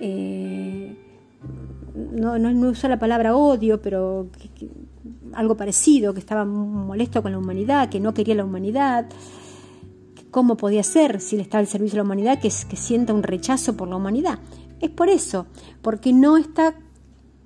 eh, 0.00 0.96
no, 1.94 2.38
no, 2.38 2.72
la 2.82 2.98
palabra 2.98 3.36
odio, 3.36 3.80
pero 3.80 4.28
algo 5.34 5.56
parecido, 5.56 6.14
que 6.14 6.20
estaba 6.20 6.44
molesto 6.44 7.22
con 7.22 7.32
la 7.32 7.38
humanidad, 7.38 7.88
que 7.88 8.00
no 8.00 8.14
quería 8.14 8.34
la 8.34 8.44
humanidad, 8.44 9.06
cómo 10.30 10.56
podía 10.56 10.82
ser, 10.82 11.20
si 11.20 11.36
él 11.36 11.42
está 11.42 11.58
al 11.58 11.66
servicio 11.66 11.96
de 11.96 11.98
la 11.98 12.04
humanidad, 12.04 12.40
que, 12.40 12.50
que 12.68 12.76
sienta 12.76 13.12
un 13.12 13.22
rechazo 13.22 13.76
por 13.76 13.88
la 13.88 13.96
humanidad. 13.96 14.38
Es 14.80 14.90
por 14.90 15.08
eso, 15.08 15.46
porque 15.82 16.12
no 16.12 16.36
está, 16.36 16.74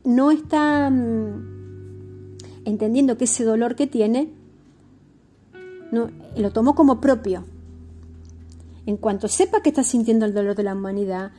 no 0.04 0.30
está 0.30 0.88
mm, 0.90 2.37
entendiendo 2.64 3.18
que 3.18 3.24
ese 3.24 3.44
dolor 3.44 3.76
que 3.76 3.87
tiene 3.87 4.30
no, 5.90 6.11
lo 6.37 6.52
tomó 6.52 6.74
como 6.74 7.00
propio. 7.00 7.44
En 8.87 8.96
cuanto 8.96 9.26
sepa 9.28 9.62
que 9.62 9.70
está 9.70 9.82
sintiendo 9.82 10.26
el 10.26 10.35
dolor 10.35 10.54
de 10.54 10.62
la 10.62 10.74
humanidad, 10.74 11.32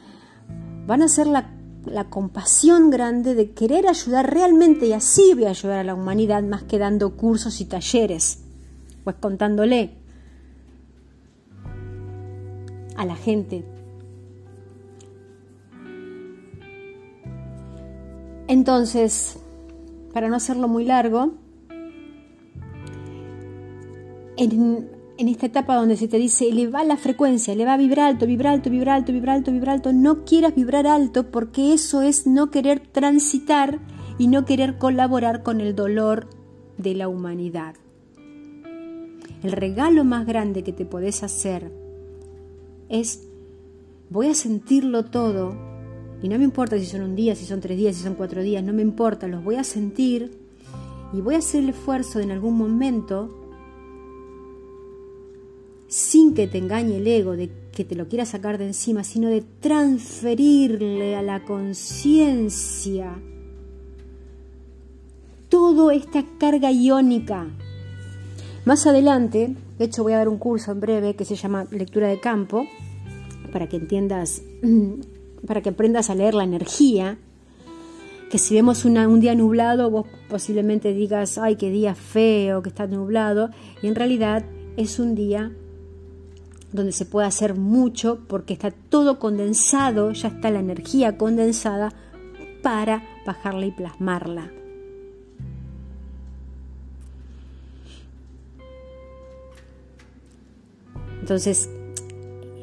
van 0.85 1.01
a 1.01 1.07
ser 1.07 1.27
la, 1.27 1.56
la 1.91 2.09
compasión 2.09 2.89
grande 2.89 3.35
de 3.35 3.51
querer 3.51 3.87
ayudar 3.87 4.33
realmente 4.33 4.85
y 4.87 4.93
así 4.93 5.33
voy 5.33 5.45
a 5.45 5.49
ayudar 5.49 5.79
a 5.79 5.83
la 5.83 5.95
humanidad 5.95 6.43
más 6.43 6.63
que 6.63 6.77
dando 6.77 7.15
cursos 7.15 7.61
y 7.61 7.65
talleres, 7.65 8.39
pues 9.03 9.15
contándole 9.19 9.91
a 12.95 13.05
la 13.05 13.15
gente. 13.15 13.63
Entonces, 18.47 19.39
para 20.13 20.29
no 20.29 20.35
hacerlo 20.35 20.67
muy 20.67 20.85
largo, 20.85 21.33
en, 24.37 24.89
esta 25.19 25.47
etapa 25.47 25.75
donde 25.75 25.97
se 25.97 26.07
te 26.07 26.17
dice 26.17 26.47
eleva 26.47 26.83
la 26.83 26.97
frecuencia, 26.97 27.53
eleva 27.53 27.75
vibrar 27.77 28.07
alto, 28.07 28.27
vibrar 28.27 28.53
alto, 28.53 28.69
vibrar 28.69 28.95
alto, 28.97 29.11
vibrar 29.11 29.35
alto, 29.35 29.51
vibrar 29.51 29.75
alto, 29.75 29.93
no 29.93 30.23
quieras 30.25 30.53
vibrar 30.55 30.85
alto 30.85 31.31
porque 31.31 31.73
eso 31.73 32.01
es 32.01 32.27
no 32.27 32.51
querer 32.51 32.79
transitar 32.79 33.79
y 34.19 34.27
no 34.27 34.45
querer 34.45 34.77
colaborar 34.77 35.43
con 35.43 35.61
el 35.61 35.75
dolor 35.75 36.27
de 36.77 36.95
la 36.95 37.07
humanidad. 37.07 37.75
El 39.43 39.51
regalo 39.51 40.03
más 40.03 40.25
grande 40.25 40.63
que 40.63 40.73
te 40.73 40.85
podés 40.85 41.23
hacer 41.23 41.71
es 42.89 43.27
voy 44.09 44.27
a 44.27 44.33
sentirlo 44.33 45.05
todo 45.05 45.55
y 46.21 46.29
no 46.29 46.37
me 46.37 46.43
importa 46.43 46.79
si 46.79 46.85
son 46.85 47.01
un 47.01 47.15
día, 47.15 47.35
si 47.35 47.45
son 47.45 47.59
tres 47.59 47.77
días, 47.77 47.95
si 47.95 48.03
son 48.03 48.15
cuatro 48.15 48.41
días, 48.41 48.63
no 48.63 48.73
me 48.73 48.81
importa, 48.81 49.27
los 49.27 49.43
voy 49.43 49.55
a 49.55 49.63
sentir 49.63 50.39
y 51.13 51.21
voy 51.21 51.35
a 51.35 51.39
hacer 51.39 51.63
el 51.63 51.69
esfuerzo 51.69 52.19
de 52.19 52.25
en 52.25 52.31
algún 52.31 52.57
momento 52.57 53.36
sin 55.87 56.33
que 56.33 56.47
te 56.47 56.57
engañe 56.57 56.97
el 56.97 57.07
ego 57.07 57.35
de 57.35 57.49
que 57.71 57.85
te 57.85 57.95
lo 57.95 58.07
quiera 58.07 58.25
sacar 58.25 58.57
de 58.57 58.65
encima, 58.67 59.03
sino 59.03 59.29
de 59.29 59.41
transferirle 59.41 61.15
a 61.15 61.21
la 61.21 61.43
conciencia 61.45 63.15
toda 65.49 65.93
esta 65.93 66.25
carga 66.39 66.71
iónica. 66.71 67.47
Más 68.65 68.85
adelante, 68.85 69.55
de 69.77 69.85
hecho 69.85 70.03
voy 70.03 70.13
a 70.13 70.17
dar 70.17 70.27
un 70.27 70.37
curso 70.37 70.71
en 70.71 70.79
breve 70.79 71.15
que 71.15 71.23
se 71.23 71.35
llama 71.35 71.67
Lectura 71.71 72.07
de 72.07 72.19
Campo, 72.19 72.65
para 73.53 73.69
que 73.69 73.77
entiendas, 73.77 74.41
para 75.47 75.61
que 75.61 75.69
aprendas 75.69 76.09
a 76.09 76.15
leer 76.15 76.33
la 76.33 76.43
energía, 76.43 77.17
que 78.29 78.39
si 78.39 78.55
vemos 78.55 78.83
un 78.83 79.21
día 79.21 79.35
nublado, 79.35 79.89
vos 79.89 80.05
posiblemente 80.27 80.93
digas, 80.93 81.37
ay, 81.37 81.55
qué 81.55 81.69
día 81.69 81.95
feo, 81.95 82.61
que 82.61 82.69
está 82.69 82.85
nublado, 82.87 83.51
y 83.81 83.87
en 83.87 83.95
realidad 83.95 84.43
es 84.75 84.99
un 84.99 85.15
día 85.15 85.53
donde 86.71 86.91
se 86.91 87.05
puede 87.05 87.27
hacer 87.27 87.55
mucho 87.55 88.19
porque 88.27 88.53
está 88.53 88.71
todo 88.71 89.19
condensado, 89.19 90.11
ya 90.11 90.29
está 90.29 90.51
la 90.51 90.59
energía 90.59 91.17
condensada 91.17 91.93
para 92.61 93.03
bajarla 93.25 93.65
y 93.65 93.71
plasmarla. 93.71 94.51
Entonces, 101.21 101.69